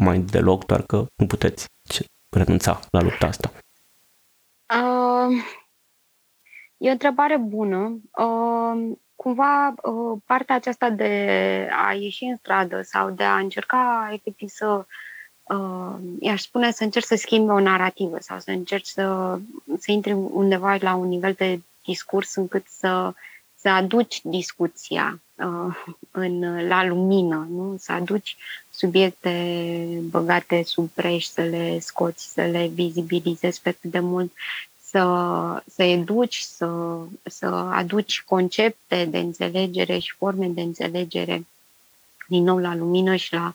[0.00, 1.66] mai deloc, doar că nu puteți
[2.36, 3.52] renunța la lupta asta.
[4.68, 5.44] Uh,
[6.76, 8.00] e o întrebare bună.
[8.16, 14.48] Uh, cumva uh, partea aceasta de a ieși în stradă sau de a încerca efectiv
[14.48, 14.86] să
[15.52, 19.38] uh, i-aș spune să încerci să schimbi o narrativă sau să încerci să,
[19.78, 23.12] să intri undeva la un nivel de discurs încât să,
[23.56, 27.76] să aduci discuția uh, în, la lumină, nu?
[27.78, 28.36] să aduci
[28.70, 29.30] subiecte
[30.10, 34.32] băgate sub preș, să le scoți, să le vizibilizezi pe cât de mult,
[34.92, 41.46] să, să educi, să, să aduci concepte de înțelegere și forme de înțelegere
[42.28, 43.54] din nou la lumină și la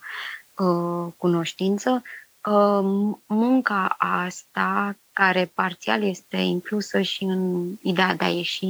[0.57, 2.01] Uh, cunoștință,
[2.45, 8.65] uh, munca asta, care parțial este inclusă și în ideea de a ieși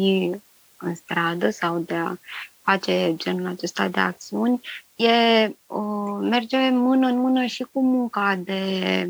[0.77, 2.15] în stradă sau de a
[2.61, 4.61] face genul acesta de acțiuni,
[4.95, 9.09] e, uh, merge mână în mână și cu munca de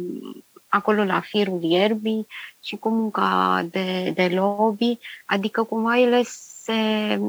[0.67, 2.27] acolo la firul ierbii
[2.63, 7.19] și cu munca de, de lobby, adică cumva ele se,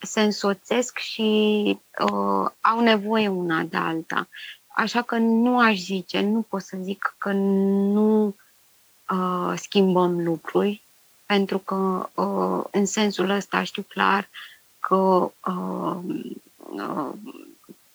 [0.00, 4.28] se însoțesc și uh, au nevoie una de alta.
[4.76, 8.34] Așa că nu aș zice, nu pot să zic că nu
[9.10, 10.82] uh, schimbăm lucruri,
[11.26, 14.28] pentru că uh, în sensul ăsta știu clar
[14.80, 15.96] că uh,
[16.56, 17.12] uh,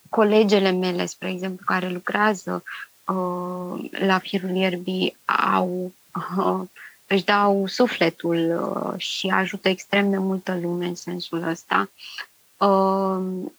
[0.10, 2.64] colegele mele, spre exemplu, care lucrează
[3.06, 5.18] uh, la firul ierbii,
[5.54, 5.94] au,
[6.38, 6.62] uh,
[7.08, 11.90] își dau sufletul uh, și ajută extrem de multă lume în sensul ăsta.
[12.58, 13.52] Uh,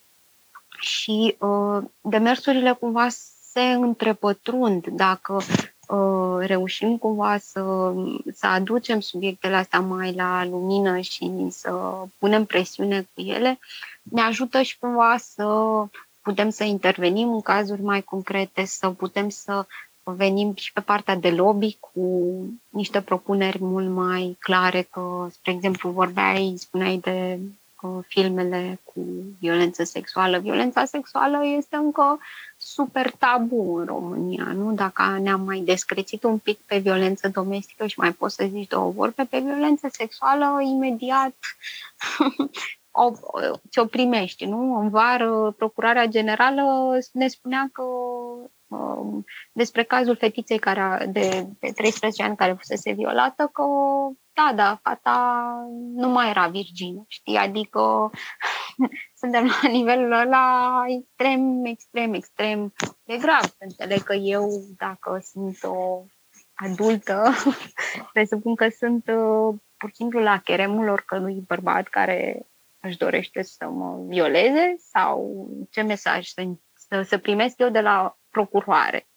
[0.80, 3.08] și uh, demersurile cumva
[3.52, 5.40] se întrepătrund dacă
[5.88, 7.92] uh, reușim cumva să,
[8.32, 13.58] să aducem subiectele astea mai la lumină și să punem presiune cu ele,
[14.02, 15.44] ne ajută și cumva să
[16.22, 19.66] putem să intervenim în cazuri mai concrete, să putem să
[20.02, 22.30] venim și pe partea de lobby cu
[22.68, 27.38] niște propuneri mult mai clare, că, spre exemplu, vorbeai, spuneai de
[28.06, 29.00] filmele cu
[29.38, 30.38] violență sexuală.
[30.38, 32.18] Violența sexuală este încă
[32.56, 34.72] super tabu în România, nu?
[34.72, 38.90] Dacă ne-am mai descrețit un pic pe violență domestică și mai poți să zici două
[38.90, 41.34] vorbe, pe violență sexuală, imediat
[42.90, 43.12] o,
[43.70, 44.78] ce o primești, nu?
[44.78, 48.50] În vară, Procurarea Generală ne spunea că um,
[49.52, 53.62] despre cazul fetiței care de, de 13 ani care fusese violată, că
[54.32, 55.52] da, da, fata
[55.94, 57.36] nu mai era virgină, știi?
[57.36, 58.10] Adică
[59.20, 62.72] suntem la nivelul ăla extrem, extrem, extrem
[63.04, 63.54] de grav.
[63.58, 66.04] Înțeleg că eu, dacă sunt o
[66.54, 67.30] adultă,
[68.12, 72.46] presupun că sunt uh, pur și simplu la cheremul oricărui bărbat care
[72.80, 76.42] își dorește să mă violeze sau ce mesaj să,
[76.74, 79.08] să, să primesc eu de la procuroare.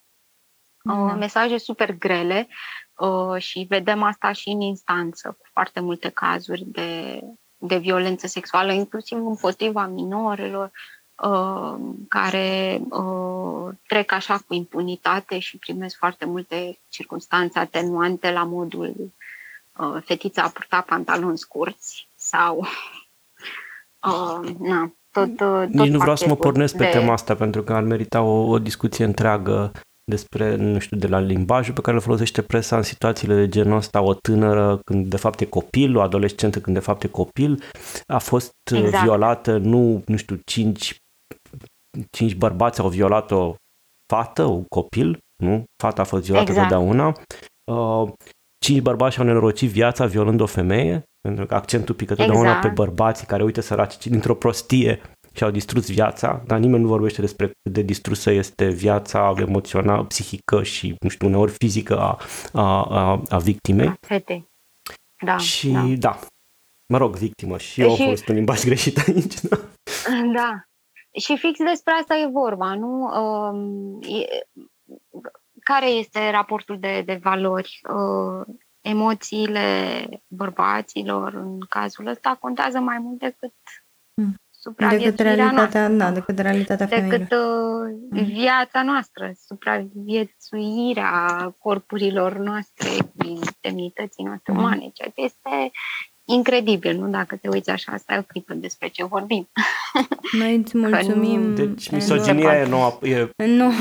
[0.84, 1.02] Mm.
[1.02, 2.48] Uh, mesaje super grele
[2.98, 7.20] uh, și vedem asta și în instanță, cu foarte multe cazuri de,
[7.58, 10.72] de violență sexuală, inclusiv împotriva minorilor,
[11.24, 11.76] uh,
[12.08, 19.14] care uh, trec așa cu impunitate și primesc foarte multe circunstanțe atenuante la modul
[19.78, 22.58] uh, fetița a purta pantaloni scurți sau
[24.10, 26.84] uh, na, tot, uh, tot Nici nu vreau să mă pornesc de...
[26.84, 29.72] pe tema asta pentru că ar merita o, o discuție întreagă
[30.06, 33.78] despre, nu știu, de la limbajul pe care îl folosește presa în situațiile de genul
[33.78, 37.64] ăsta, o tânără când de fapt e copil, o adolescentă când de fapt e copil,
[38.08, 39.04] a fost uh, exact.
[39.04, 40.98] violată, nu, nu știu, cinci,
[42.10, 43.56] cinci bărbați au violat o
[44.14, 45.64] fată, un copil, nu?
[45.84, 46.70] Fata a fost violată exact.
[46.70, 47.08] totdeauna.
[47.72, 48.12] Uh,
[48.64, 52.68] cinci bărbați au nenorocit viața violând o femeie, pentru că accentul pică totdeauna exact.
[52.68, 55.02] pe bărbații care, uite, săraci, dintr-o prostie
[55.34, 60.04] și au distrus viața, dar nimeni nu vorbește despre cât de distrusă este viața emoțională,
[60.04, 62.20] psihică și, nu știu, uneori fizică a,
[62.54, 63.88] a, a, a victimei.
[63.88, 64.52] A fetei.
[65.26, 65.86] Da, și da.
[65.98, 66.20] da,
[66.94, 68.02] mă rog, victimă și eu și...
[68.02, 69.42] am fost un limbaj greșit aici.
[69.42, 69.58] Da.
[70.34, 70.64] da.
[71.20, 73.10] Și fix despre asta e vorba, nu?
[75.70, 77.82] Um, e, care este raportul de, de valori?
[77.90, 83.54] Uh, emoțiile bărbaților în cazul ăsta contează mai mult decât
[84.14, 84.36] hmm.
[84.90, 88.26] decât realitatea, noastră, da, decât realitatea decât uh, hmm.
[88.26, 92.90] viața noastră, supraviețuirea corpurilor noastre,
[93.62, 94.62] demnității noastre hmm.
[94.62, 95.72] umane, ceea ce este
[96.26, 97.08] incredibil, nu?
[97.08, 99.50] Dacă te uiți așa, stai o clipă despre ce vorbim.
[100.32, 101.42] Noi îți mulțumim.
[101.42, 103.72] Nu, deci misoginia e noua, e, nu.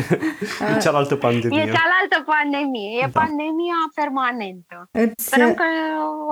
[0.76, 1.60] e cealaltă pandemie.
[1.60, 3.20] E cealaltă pandemie, e da.
[3.20, 4.88] pandemia permanentă.
[4.90, 5.26] Îți...
[5.26, 5.64] Sperăm că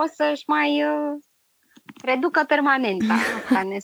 [0.03, 1.19] o să-și mai uh,
[2.05, 3.79] reducă permanent asta ne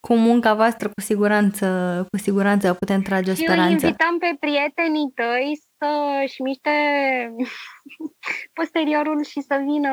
[0.00, 1.66] cu munca voastră, cu siguranță,
[2.10, 3.62] cu siguranță putem trage o speranță.
[3.62, 6.70] Eu invităm pe prietenii tăi să-și miște
[8.58, 9.92] posteriorul și să vină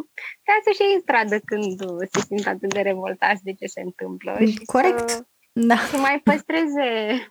[0.46, 1.78] ca să-și iei stradă când
[2.12, 4.36] se simt atât de revoltați de ce se întâmplă.
[4.46, 5.08] Și Corect.
[5.08, 5.76] Să, da.
[5.76, 6.88] să mai păstreze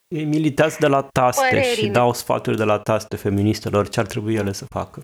[0.08, 1.74] Ei militați de la taste părerile.
[1.76, 5.02] și dau sfaturi de la taste feministelor ce ar trebui ele să facă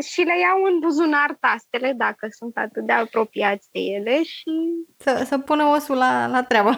[0.00, 4.50] și le iau în buzunar tastele dacă sunt atât de apropiați de ele și...
[4.96, 6.70] Să, să pună osul la, la treabă.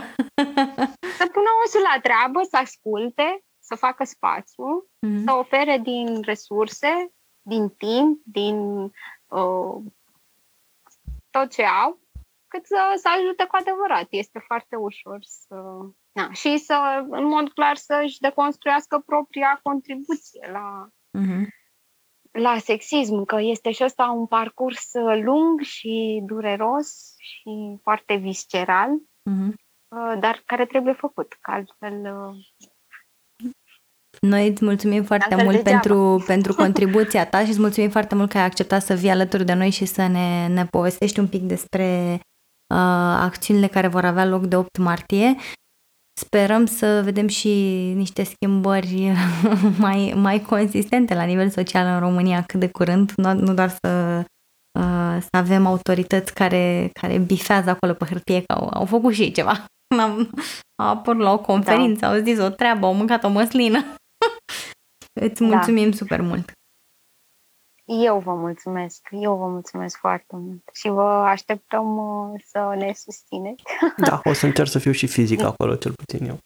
[1.21, 5.25] să pună osul la treabă, să asculte, să facă spațiu, mm-hmm.
[5.25, 8.83] să ofere din resurse, din timp, din
[9.27, 9.83] uh,
[11.31, 12.01] tot ce au,
[12.49, 14.07] cât să, să ajute cu adevărat.
[14.11, 15.55] Este foarte ușor să...
[16.13, 20.89] Na, și să, în mod clar, să-și deconstruiască propria contribuție la,
[21.19, 21.60] mm-hmm
[22.31, 28.89] la sexism, că este și ăsta un parcurs uh, lung și dureros și foarte visceral,
[29.31, 29.55] mm-hmm.
[30.21, 31.95] dar care trebuie făcut, că altfel...
[31.95, 32.37] Uh,
[34.21, 38.39] Noi îți mulțumim foarte mult pentru, pentru contribuția ta și îți mulțumim foarte mult că
[38.39, 42.21] ai acceptat să vii alături de noi și să ne, ne povestești un pic despre
[42.75, 45.37] uh, acțiunile care vor avea loc de 8 martie.
[46.21, 47.49] Sperăm să vedem și
[47.97, 49.13] niște schimbări
[49.85, 54.23] mai, mai consistente la nivel social în România cât de curând, nu, nu doar să,
[54.79, 59.23] uh, să avem autorități care, care bifează acolo pe hârtie că au, au făcut și
[59.23, 59.65] ei ceva.
[60.03, 60.31] Am,
[60.83, 62.13] au apărut la o conferință, da.
[62.13, 63.79] au zis o treabă, au mâncat o măslină.
[65.21, 65.47] Îți da.
[65.47, 65.97] mulțumim da.
[65.97, 66.53] super mult!
[67.99, 73.63] Eu vă mulțumesc, eu vă mulțumesc foarte mult și vă așteptăm uh, să ne susțineți.
[74.09, 76.39] Da, o să încerc să fiu și fizic acolo, cel puțin eu.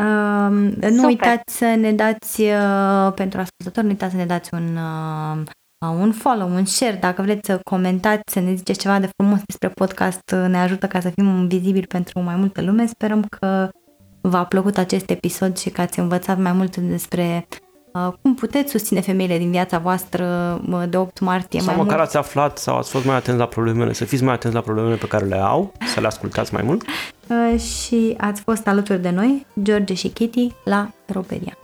[0.00, 0.50] Uh,
[0.80, 1.04] nu Super.
[1.04, 6.12] uitați să ne dați, uh, pentru ascultători, nu uitați să ne dați un, uh, un
[6.12, 10.30] follow, un share, dacă vreți să comentați, să ne ziceți ceva de frumos despre podcast,
[10.34, 12.86] uh, ne ajută ca să fim vizibili pentru mai multă lume.
[12.86, 13.68] Sperăm că
[14.20, 17.65] v-a plăcut acest episod și că ați învățat mai mult despre Uh,
[18.22, 21.60] cum puteți susține femeile din viața voastră de 8 martie?
[21.60, 22.08] Sau mai măcar mult?
[22.08, 24.96] ați aflat sau ați fost mai atenți la problemele, să fiți mai atenți la problemele
[24.96, 26.82] pe care le au, să le ascultați mai mult.
[27.26, 31.56] Uh, și ați fost alături de noi, George și Kitty, la Roperia.